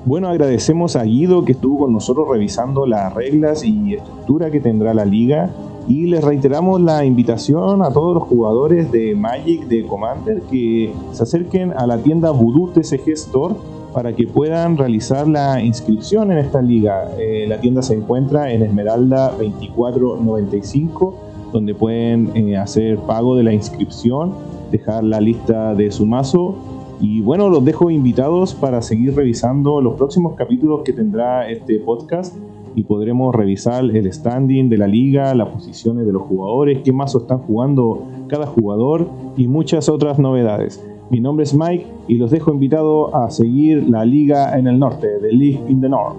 Bueno, 0.04 0.28
agradecemos 0.28 0.94
a 0.94 1.02
Guido 1.02 1.44
que 1.44 1.52
estuvo 1.52 1.80
con 1.80 1.92
nosotros 1.92 2.28
revisando 2.28 2.86
las 2.86 3.12
reglas 3.12 3.64
y 3.64 3.94
estructura 3.94 4.50
que 4.50 4.60
tendrá 4.60 4.94
la 4.94 5.04
liga 5.04 5.50
y 5.88 6.06
les 6.06 6.22
reiteramos 6.22 6.80
la 6.80 7.04
invitación 7.04 7.82
a 7.82 7.92
todos 7.92 8.14
los 8.14 8.24
jugadores 8.24 8.90
de 8.92 9.14
Magic, 9.14 9.66
de 9.66 9.84
Commander, 9.84 10.42
que 10.50 10.92
se 11.12 11.22
acerquen 11.22 11.72
a 11.72 11.86
la 11.86 11.98
tienda 11.98 12.30
Voodoo 12.30 12.70
TCG 12.70 13.10
Store 13.10 13.54
para 13.92 14.14
que 14.14 14.26
puedan 14.26 14.76
realizar 14.76 15.26
la 15.26 15.60
inscripción 15.60 16.30
en 16.32 16.38
esta 16.38 16.62
liga. 16.62 17.10
Eh, 17.18 17.46
la 17.48 17.60
tienda 17.60 17.82
se 17.82 17.94
encuentra 17.94 18.52
en 18.52 18.62
Esmeralda 18.62 19.30
2495, 19.30 21.14
donde 21.52 21.74
pueden 21.74 22.30
eh, 22.36 22.56
hacer 22.56 22.98
pago 22.98 23.36
de 23.36 23.42
la 23.42 23.52
inscripción, 23.52 24.34
dejar 24.70 25.02
la 25.02 25.20
lista 25.20 25.74
de 25.74 25.90
su 25.90 26.06
mazo. 26.06 26.54
Y 27.00 27.22
bueno, 27.22 27.48
los 27.48 27.64
dejo 27.64 27.90
invitados 27.90 28.54
para 28.54 28.82
seguir 28.82 29.16
revisando 29.16 29.80
los 29.80 29.94
próximos 29.94 30.34
capítulos 30.34 30.82
que 30.84 30.92
tendrá 30.92 31.48
este 31.50 31.80
podcast 31.80 32.36
y 32.74 32.84
podremos 32.84 33.34
revisar 33.34 33.84
el 33.84 34.12
standing 34.12 34.68
de 34.68 34.78
la 34.78 34.86
liga, 34.86 35.34
las 35.34 35.48
posiciones 35.48 36.06
de 36.06 36.12
los 36.12 36.22
jugadores, 36.22 36.80
qué 36.84 36.92
mazo 36.92 37.18
están 37.18 37.38
jugando 37.38 38.04
cada 38.28 38.46
jugador 38.46 39.08
y 39.36 39.48
muchas 39.48 39.88
otras 39.88 40.18
novedades. 40.18 40.84
Mi 41.10 41.20
nombre 41.20 41.42
es 41.42 41.54
Mike 41.54 41.86
y 42.06 42.14
los 42.16 42.30
dejo 42.30 42.52
invitado 42.52 43.14
a 43.14 43.30
seguir 43.30 43.88
la 43.88 44.04
liga 44.04 44.56
en 44.56 44.68
el 44.68 44.78
norte, 44.78 45.08
The 45.20 45.32
League 45.32 45.60
in 45.68 45.80
the 45.80 45.88
North. 45.88 46.16